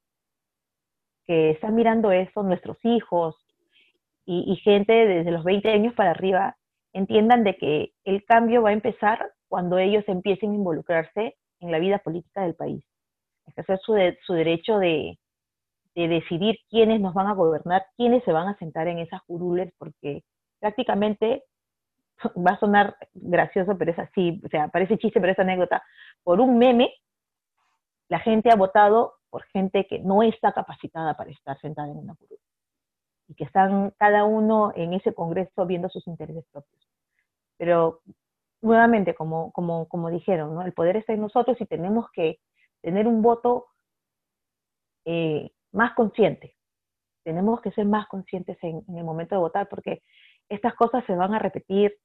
[1.26, 3.36] que están mirando eso, nuestros hijos
[4.26, 6.56] y, gente desde los 20 años para arriba,
[6.94, 11.80] entiendan de que el cambio va a empezar cuando ellos empiecen a involucrarse en la
[11.80, 12.86] vida política del país.
[13.48, 15.18] Ejercer su, su derecho de,
[15.96, 19.74] de decidir quiénes nos van a gobernar, quiénes se van a sentar en esas curules,
[19.78, 20.24] porque
[20.60, 21.44] prácticamente
[22.36, 25.84] va a sonar gracioso, pero es así, o sea, parece chiste, pero es anécdota.
[26.24, 26.94] Por un meme,
[28.10, 32.16] la gente ha votado por gente que no está capacitada para estar sentada en una
[32.16, 32.38] curul.
[33.28, 36.88] Y que están cada uno en ese congreso viendo sus intereses propios.
[37.58, 38.02] Pero
[38.62, 40.62] nuevamente, como, como, como dijeron, ¿no?
[40.62, 42.40] el poder está en nosotros y tenemos que
[42.82, 43.68] tener un voto
[45.06, 46.56] eh, más consciente.
[47.24, 50.04] Tenemos que ser más conscientes en, en, el momento de votar porque
[50.50, 51.98] estas cosas se van a repetir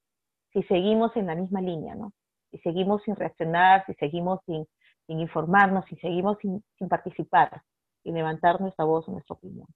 [0.53, 2.13] si seguimos en la misma línea, ¿no?
[2.51, 4.67] Si seguimos sin reaccionar, si seguimos sin,
[5.09, 7.63] informarnos, si seguimos sin, participar
[8.05, 9.67] y levantar nuestra voz o nuestra opinión.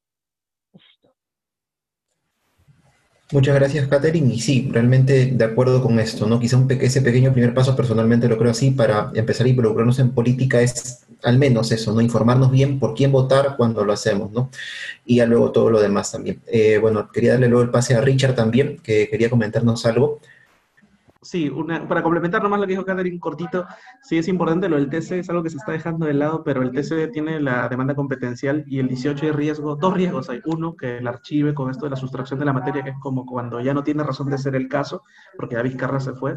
[3.30, 4.34] Muchas gracias, Catherine.
[4.34, 6.38] Y sí, realmente de acuerdo con esto, ¿no?
[6.38, 10.12] Quizá un ese pequeño primer paso, personalmente lo creo así, para empezar a involucrarnos en
[10.12, 12.00] política es al menos eso, ¿no?
[12.00, 14.50] Informarnos bien por quién votar cuando lo hacemos, ¿no?
[15.06, 16.42] Y luego todo lo demás también.
[16.46, 20.20] Eh, bueno, quería darle luego el pase a Richard también, que quería comentarnos algo.
[21.24, 21.52] Sí,
[21.88, 23.64] para complementar nomás lo que dijo Catherine cortito,
[24.02, 26.62] sí es importante, lo del TC es algo que se está dejando de lado, pero
[26.62, 30.40] el TC tiene la demanda competencial y el 18 hay riesgo, dos riesgos hay.
[30.46, 33.24] Uno, que el archive con esto de la sustracción de la materia, que es como
[33.24, 35.04] cuando ya no tiene razón de ser el caso,
[35.36, 36.36] porque ya Vizcarra se fue,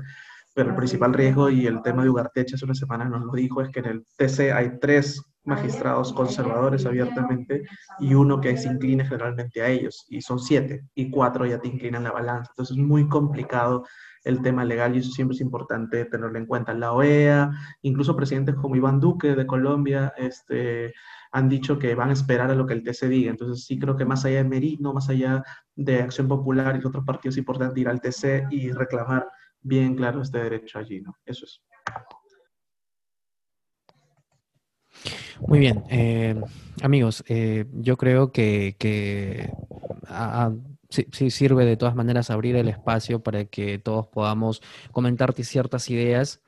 [0.53, 3.61] pero el principal riesgo y el tema de Ugarteche hace una semana nos lo dijo
[3.61, 7.63] es que en el TC hay tres magistrados conservadores abiertamente
[7.99, 11.69] y uno que se incline generalmente a ellos, y son siete, y cuatro ya te
[11.69, 12.51] inclinan la balanza.
[12.51, 13.83] Entonces es muy complicado
[14.25, 16.73] el tema legal y eso siempre es importante tenerlo en cuenta.
[16.73, 17.51] La OEA,
[17.83, 20.93] incluso presidentes como Iván Duque de Colombia, este,
[21.31, 23.29] han dicho que van a esperar a lo que el TC diga.
[23.29, 25.43] Entonces sí creo que más allá de Merino, más allá
[25.75, 29.27] de Acción Popular y otros partidos, es importante ir al TC y reclamar
[29.61, 31.15] bien claro este derecho allí, ¿no?
[31.25, 31.61] Eso es.
[35.47, 36.41] Muy bien, eh,
[36.81, 39.51] amigos, eh, yo creo que, que
[41.11, 46.41] sí, sirve de todas maneras abrir el espacio para que todos podamos comentarte ciertas ideas.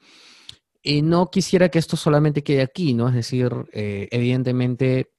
[0.81, 3.09] Y no quisiera que esto solamente quede aquí, ¿no?
[3.09, 5.11] Es decir, eh, evidentemente,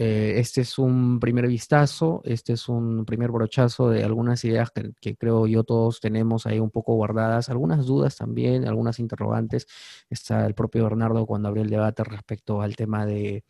[0.00, 5.16] eh, este es un primer vistazo, este es un primer brochazo de algunas ideas que,
[5.16, 9.66] creo yo todos tenemos ahí un poco guardadas, algunas dudas también, algunas interrogantes.
[10.08, 13.42] Está el propio Bernardo cuando abrió el debate respecto al tema de,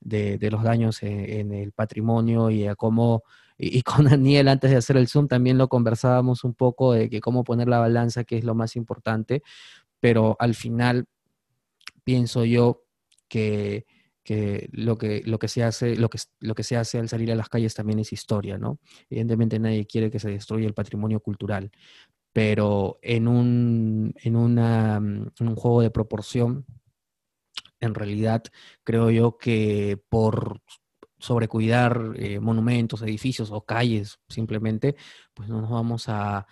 [0.00, 3.24] los daños en, el patrimonio y a cómo
[3.58, 7.20] y, con Daniel antes de hacer el Zoom también lo conversábamos un poco de que
[7.20, 9.42] cómo poner la balanza, que es lo más importante,
[10.00, 11.06] pero al final
[12.04, 12.84] pienso yo
[13.28, 13.86] que,
[14.72, 17.36] lo que lo que se hace, lo que, lo que se hace al salir a
[17.36, 18.78] las calles también es historia, ¿no?
[19.10, 21.70] Evidentemente nadie quiere que se destruya el patrimonio cultural,
[22.32, 26.66] pero en un, en una, en un juego de proporción,
[27.80, 28.42] en realidad
[28.84, 30.60] creo yo que por
[31.18, 34.96] sobre cuidar eh, monumentos, edificios o calles simplemente,
[35.34, 36.46] pues no nos vamos a,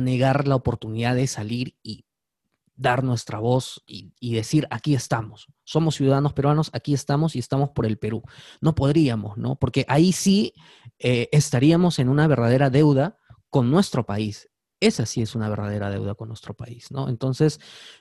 [0.00, 2.04] negar la oportunidad de salir y
[2.76, 7.86] dar nuestra voz y, decir, aquí estamos, somos ciudadanos peruanos, aquí estamos y estamos por
[7.86, 8.22] el Perú.
[8.60, 9.56] No podríamos, ¿no?
[9.56, 10.52] Porque ahí sí
[10.98, 13.18] eh, estaríamos en una verdadera deuda
[13.50, 14.48] con nuestro país
[14.80, 17.08] esa sí es una verdadera deuda con nuestro país, ¿no?
[17.08, 17.60] Entonces,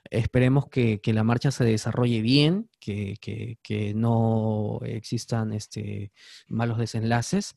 [0.09, 6.11] esperemos que, la marcha se desarrolle bien, que, no existan este,
[6.47, 7.55] malos desenlaces,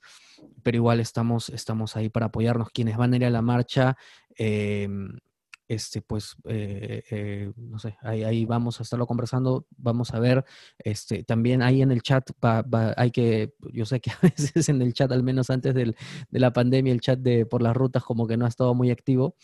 [0.63, 2.71] pero igual estamos, estamos ahí para apoyarnos.
[2.71, 3.97] Quienes van a ir a la marcha,
[4.37, 5.19] em,
[5.69, 10.45] este, pues, eh, eh, no sé, ahí, vamos a estarlo conversando, vamos a ver,
[10.79, 12.31] este, también ahí en el chat,
[12.97, 15.95] hay que, yo sé que a veces en el chat, al menos antes de
[16.31, 19.37] la pandemia, el chat de por las rutas como que no ha estado muy activo,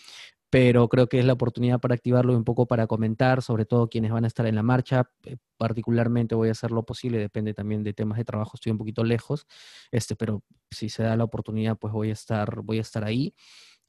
[0.50, 4.12] pero creo que es la oportunidad para activarlo un poco para comentar, sobre todo quienes
[4.12, 7.82] van a estar en la marcha, eh, particularmente voy a hacer lo posible, depende también
[7.82, 9.46] de temas de trabajo, estoy un poquito lejos,
[9.90, 13.34] este, pero si se da la oportunidad, pues voy a estar, voy a estar ahí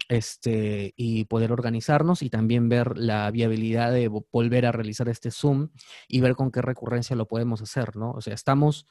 [0.10, 5.70] este, y poder organizarnos y también ver la viabilidad de volver a realizar este Zoom
[6.08, 8.12] y ver con qué recurrencia lo podemos hacer, ¿no?
[8.12, 8.86] O sea, estamos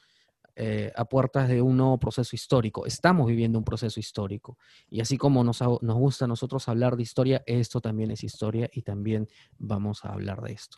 [0.57, 4.57] eh, a puertas de un nuevo proceso histórico, estamos viviendo un proceso histórico
[4.89, 8.69] y así como nos, nos gusta a nosotros hablar de historia, esto también es historia
[8.71, 10.77] y también vamos a hablar de esto.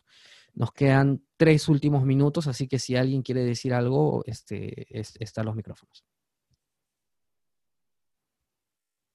[0.54, 5.54] Nos quedan tres últimos minutos, así que si alguien quiere decir algo, este, están los
[5.54, 6.04] micrófonos.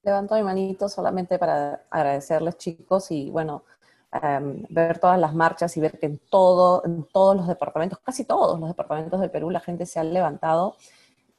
[0.03, 3.63] Levanto mi manito solamente para agradecerles chicos y bueno,
[4.11, 8.25] em, ver todas las marchas y ver que en, todo, en todos los departamentos, casi
[8.25, 10.75] todos los departamentos del Perú, la gente se ha levantado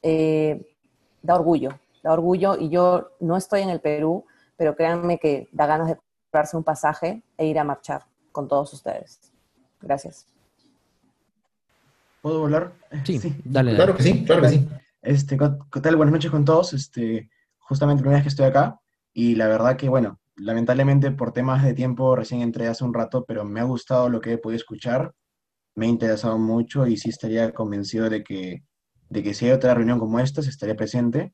[0.01, 0.75] eh,
[1.21, 4.25] da orgullo, da orgullo y yo no estoy en el Perú,
[4.57, 8.73] pero créanme que da ganas de comprarse un pasaje e ir a marchar con todos
[8.73, 9.31] ustedes.
[9.81, 10.27] Gracias.
[12.21, 12.73] ¿Puedo hablar?
[13.03, 14.67] Sí, dale, Claro que sí, claro que sí.
[15.01, 15.95] Este, ¿qué tal?
[15.95, 16.73] Buenas noches con todos.
[16.73, 17.29] Este,
[17.67, 18.79] justamente primera vez que estoy acá
[19.13, 23.25] y la verdad que, bueno, lamentablemente por temas de tiempo recién entré hace un rato,
[23.25, 25.13] pero me ha gustado lo que he podido escuchar,
[25.75, 28.63] me ha interesado mucho y sí estaría convencido de que,
[29.09, 31.33] de que si hay otra reunión como esta, se estaría presente.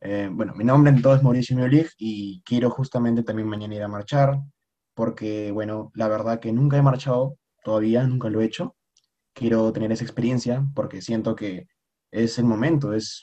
[0.00, 3.82] Eh, bueno, mi nombre en todo es Mauricio Miolig y quiero justamente también mañana ir
[3.82, 4.40] a marchar,
[4.94, 8.76] porque, bueno, la verdad que nunca he marchado todavía, nunca lo he hecho.
[9.34, 11.66] Quiero tener esa experiencia porque siento que
[12.10, 13.22] es el momento, es,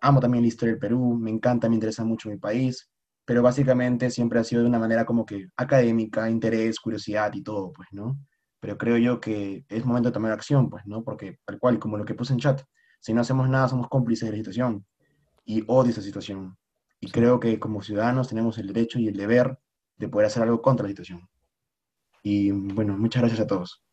[0.00, 2.90] amo también la historia del Perú, me encanta, me interesa mucho mi país,
[3.24, 7.72] pero básicamente siempre ha sido de una manera como que académica, interés, curiosidad y todo,
[7.72, 8.18] pues, ¿no?
[8.60, 11.02] Pero creo yo que es momento de tomar acción, pues, ¿no?
[11.02, 12.62] Porque tal cual, como lo que puse en chat,
[13.00, 14.86] si no hacemos nada somos cómplices de la situación
[15.44, 16.56] y odio esa situación.
[17.00, 19.58] Y creo que como ciudadanos tenemos el derecho y el deber
[19.96, 21.28] de poder hacer algo contra la situación.
[22.22, 23.84] Y bueno, muchas gracias a todos.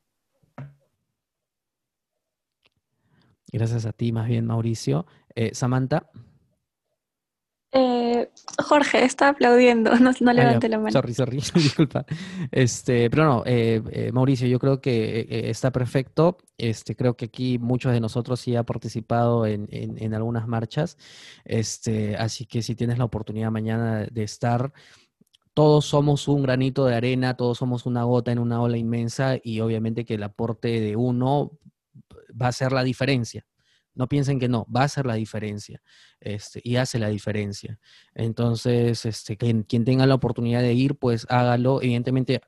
[3.51, 5.05] Gracias a ti, más bien, Mauricio.
[5.35, 6.09] Eh, Samantha.
[7.73, 8.29] Eh,
[8.61, 10.91] Jorge, está aplaudiendo, no, no levante la mano.
[10.91, 12.05] Sorry, sorry, disculpa.
[12.51, 16.37] Este, pero no, eh, eh, Mauricio, yo creo que eh, está perfecto.
[16.57, 20.97] Este, creo que aquí muchos de nosotros sí ha participado en, en, en, algunas marchas.
[21.45, 24.73] Este, así que si tienes la oportunidad mañana de estar,
[25.53, 29.61] todos somos un granito de arena, todos somos una gota en una ola inmensa y
[29.61, 31.57] obviamente que el aporte de uno
[32.39, 33.45] va a ser la diferencia.
[33.93, 35.81] No piensen que no, va a ser la diferencia
[36.19, 37.79] este, y hace la diferencia.
[38.13, 41.81] Entonces, este, quien, quien, tenga la oportunidad de ir, pues hágalo.
[41.81, 42.41] Evidentemente,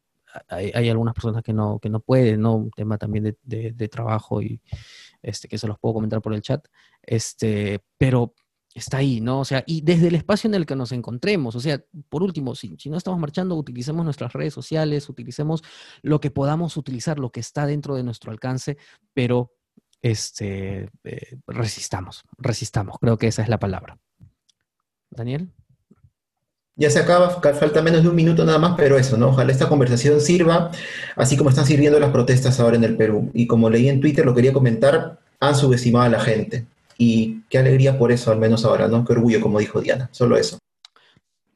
[0.48, 2.70] hay, hay, algunas personas que no, que no pueden, ¿no?
[2.76, 4.62] Tema también de, de, de, trabajo y
[5.22, 6.66] este, que se los puedo comentar por el chat.
[7.02, 8.34] Este, pero
[8.74, 9.42] está ahí, ¿no?
[9.42, 12.56] O sea, y desde el espacio en el que nos encontremos, o sea, por último,
[12.56, 15.64] si, si, no estamos marchando, utilicemos nuestras redes sociales, utilicemos
[16.02, 18.78] lo que podamos utilizar, lo que está dentro de nuestro alcance,
[19.14, 19.52] pero
[20.04, 23.98] este, eh, resistamos, resistamos, creo que esa es la palabra.
[25.10, 25.50] Daniel.
[26.76, 29.30] Ya se acaba, falta menos de un minuto nada más, pero eso, ¿no?
[29.30, 30.72] Ojalá esta conversación sirva,
[31.16, 33.32] así como están sirviendo las protestas ahora en el Perú.
[33.34, 36.66] Y como leí en Twitter, lo quería comentar, han subestimado a la gente.
[36.98, 39.06] Y qué alegría por eso, al menos ahora, ¿no?
[39.06, 40.58] Qué orgullo, como dijo Diana, solo eso.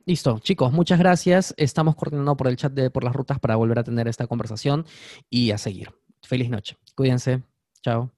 [0.05, 1.53] Listo, chicos, muchas gracias.
[1.57, 4.85] Estamos coordinando por el chat de Por las Rutas para volver a tener esta conversación
[5.29, 5.89] y a seguir.
[6.21, 6.77] Feliz noche.
[6.95, 7.41] Cuídense.
[7.81, 8.16] Chao.